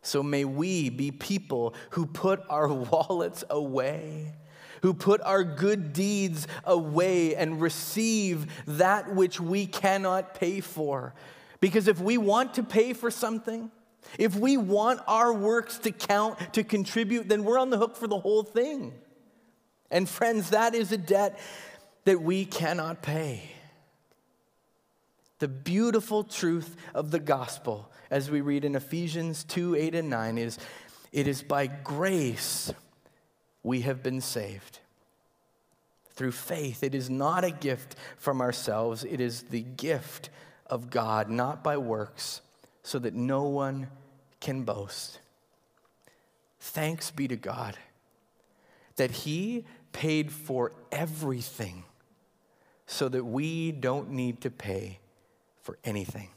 So 0.02 0.24
may 0.24 0.46
we 0.46 0.90
be 0.90 1.12
people 1.12 1.74
who 1.92 2.06
put 2.06 2.42
our 2.50 2.72
wallets 2.74 3.44
away, 3.50 4.36
who 4.82 4.94
put 4.94 5.22
our 5.22 5.44
good 5.44 5.94
deeds 5.94 6.48
away 6.64 7.36
and 7.36 7.62
receive 7.62 8.48
that 8.66 9.14
which 9.14 9.40
we 9.40 9.66
cannot 9.66 10.34
pay 10.34 10.60
for. 10.60 11.14
Because 11.60 11.88
if 11.88 12.00
we 12.00 12.18
want 12.18 12.56
to 12.56 12.64
pay 12.64 12.94
for 12.94 13.10
something, 13.10 13.72
if 14.18 14.36
we 14.36 14.58
want 14.58 15.02
our 15.08 15.34
works 15.34 15.80
to 15.80 15.92
count, 15.92 16.54
to 16.54 16.64
contribute, 16.64 17.28
then 17.28 17.44
we're 17.44 17.60
on 17.60 17.70
the 17.70 17.78
hook 17.78 17.96
for 17.96 18.08
the 18.08 18.20
whole 18.20 18.44
thing. 18.44 18.94
And 19.90 20.08
friends, 20.08 20.52
that 20.52 20.76
is 20.76 20.92
a 20.92 20.98
debt 20.98 21.40
that 22.06 22.22
we 22.22 22.46
cannot 22.46 23.02
pay. 23.02 23.52
The 25.40 25.48
beautiful 25.48 26.24
truth 26.24 26.76
of 26.94 27.12
the 27.12 27.20
gospel, 27.20 27.92
as 28.10 28.32
we 28.32 28.42
read 28.42 28.66
in 28.66 28.76
Ephesians 28.76 29.44
2 29.44 29.76
8 29.76 29.96
and 29.96 30.10
9, 30.10 30.38
is 30.38 30.58
it 31.12 31.28
is 31.28 31.44
by 31.44 31.68
grace 31.68 32.74
we 33.68 33.82
have 33.82 34.02
been 34.02 34.22
saved. 34.22 34.80
Through 36.12 36.32
faith, 36.32 36.84
it 36.84 36.96
is 36.96 37.10
not 37.10 37.44
a 37.44 37.52
gift 37.52 37.98
from 38.16 38.40
ourselves, 38.40 39.04
it 39.04 39.20
is 39.20 39.44
the 39.44 39.62
gift 39.62 40.30
of 40.66 40.90
God, 40.90 41.30
not 41.30 41.66
by 41.66 41.76
works, 41.76 42.42
so 42.82 42.98
that 43.00 43.14
no 43.14 43.44
one 43.44 43.90
can 44.40 44.64
boast. 44.64 45.20
Thanks 46.62 47.12
be 47.12 47.28
to 47.28 47.36
God 47.36 47.78
that 48.96 49.12
He 49.12 49.66
paid 49.92 50.32
for 50.32 50.72
everything 50.92 51.84
so 52.86 53.10
that 53.10 53.26
we 53.26 53.74
don't 53.74 54.12
need 54.12 54.42
to 54.42 54.50
pay 54.50 55.00
for 55.62 55.78
anything. 55.84 56.30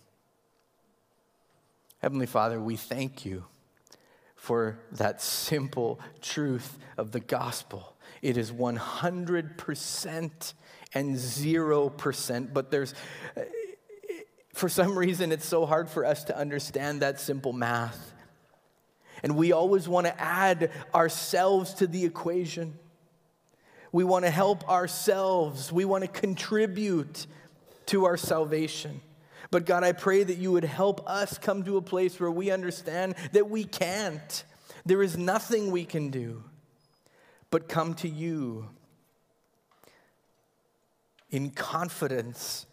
Heavenly 1.99 2.27
Father, 2.27 2.61
we 2.61 2.77
thank 2.77 3.25
you 3.25 3.45
for 4.41 4.79
that 4.91 5.21
simple 5.21 6.01
truth 6.23 6.79
of 6.97 7.13
the 7.13 7.21
gospel. 7.21 7.95
It 8.23 8.39
is 8.39 8.51
100% 8.51 10.55
and 10.95 11.15
0%, 11.15 12.53
but 12.55 12.71
there's, 12.71 12.95
uh, 13.37 13.43
for 14.55 14.71
some 14.71 14.99
reason, 14.99 15.31
it's 15.31 15.45
so 15.45 15.67
hard 15.67 15.91
for 15.91 16.07
us 16.07 16.25
to 16.25 16.37
understand 16.37 17.03
that 17.03 17.21
simple 17.21 17.53
math. 17.53 18.15
And 19.23 19.37
we 19.37 19.53
always 19.53 19.87
want 19.87 20.07
to 20.07 20.19
add 20.19 20.71
ourselves 20.95 21.75
to 21.75 21.87
the 21.87 22.07
equation. 22.07 22.79
We 23.93 24.05
want 24.05 24.25
to 24.25 24.31
help 24.31 24.67
ourselves. 24.71 25.71
We 25.71 25.85
want 25.85 26.03
to 26.05 26.09
contribute 26.09 27.27
to 27.87 28.07
our 28.07 28.17
salvation. 28.17 29.03
But 29.51 29.67
God, 29.67 29.83
I 29.83 29.93
pray 29.93 30.23
that 30.23 30.39
you 30.39 30.53
would 30.53 30.65
help 30.65 31.09
us 31.09 31.39
come 31.39 31.65
to 31.65 31.77
a 31.77 31.83
place 31.83 32.21
where 32.21 32.31
we 32.31 32.51
understand 32.51 33.17
that 33.33 33.51
we 33.51 33.65
can't. 33.65 34.45
There 34.87 35.03
is 35.03 35.19
nothing 35.19 35.71
we 35.71 35.85
can 35.85 36.11
do 36.11 36.45
but 37.51 37.69
come 37.69 37.95
to 37.95 38.09
you 38.09 38.69
in 41.31 41.51
confidence, 41.51 42.67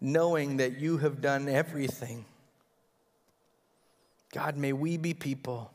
knowing 0.00 0.58
that 0.58 0.78
you 0.78 0.98
have 0.98 1.20
done 1.20 1.48
everything. 1.48 2.24
God, 4.32 4.56
may 4.56 4.72
we 4.72 4.96
be 4.96 5.14
people 5.14 5.72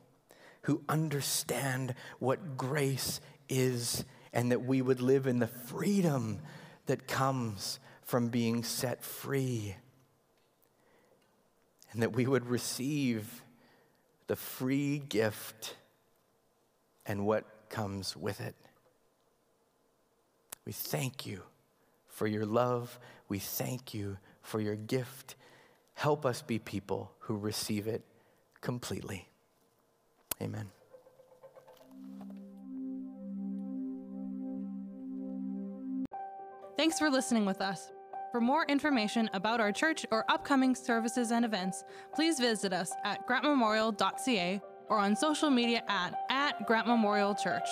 who 0.64 0.82
understand 0.88 1.96
what 2.20 2.58
grace 2.58 3.20
is 3.50 4.06
and 4.32 4.52
that 4.52 4.64
we 4.64 4.82
would 4.82 5.02
live 5.02 5.28
in 5.28 5.40
the 5.40 5.48
freedom 5.48 6.40
that 6.86 7.08
comes 7.08 7.80
from 8.04 8.30
being 8.30 8.64
set 8.64 9.04
free. 9.04 9.76
And 11.94 12.02
that 12.02 12.14
we 12.14 12.26
would 12.26 12.48
receive 12.48 13.44
the 14.28 14.36
free 14.36 15.00
gift 15.00 15.76
and 17.06 17.26
what 17.26 17.46
comes 17.70 18.18
with 18.18 18.42
it. 18.42 18.56
We 20.66 20.72
thank 20.72 21.26
you 21.26 21.42
for 22.08 22.28
your 22.28 22.46
love. 22.46 23.00
We 23.28 23.40
thank 23.40 23.94
you 23.94 24.18
for 24.42 24.60
your 24.60 24.76
gift. 24.76 25.36
Help 25.94 26.26
us 26.26 26.42
be 26.42 26.60
people 26.60 27.12
who 27.20 27.38
receive 27.38 27.88
it 27.88 28.04
completely. 28.62 29.28
Amen. 30.42 30.70
Thanks 36.78 36.98
for 36.98 37.10
listening 37.10 37.46
with 37.46 37.62
us. 37.62 37.92
For 38.34 38.42
more 38.42 38.66
information 38.66 39.30
about 39.36 39.62
our 39.62 39.72
church 39.72 40.08
or 40.10 40.26
upcoming 40.28 40.74
services 40.74 41.30
and 41.30 41.46
events, 41.46 41.84
please 42.16 42.40
visit 42.40 42.74
us 42.74 42.92
at 43.04 43.28
grantmemorial.ca 43.28 44.60
or 44.90 44.98
on 44.98 45.16
social 45.16 45.52
media 45.52 45.84
at, 45.88 46.16
at 46.32 46.66
Grant 46.66 46.88
Memorial 46.88 47.36
Church. 47.36 47.68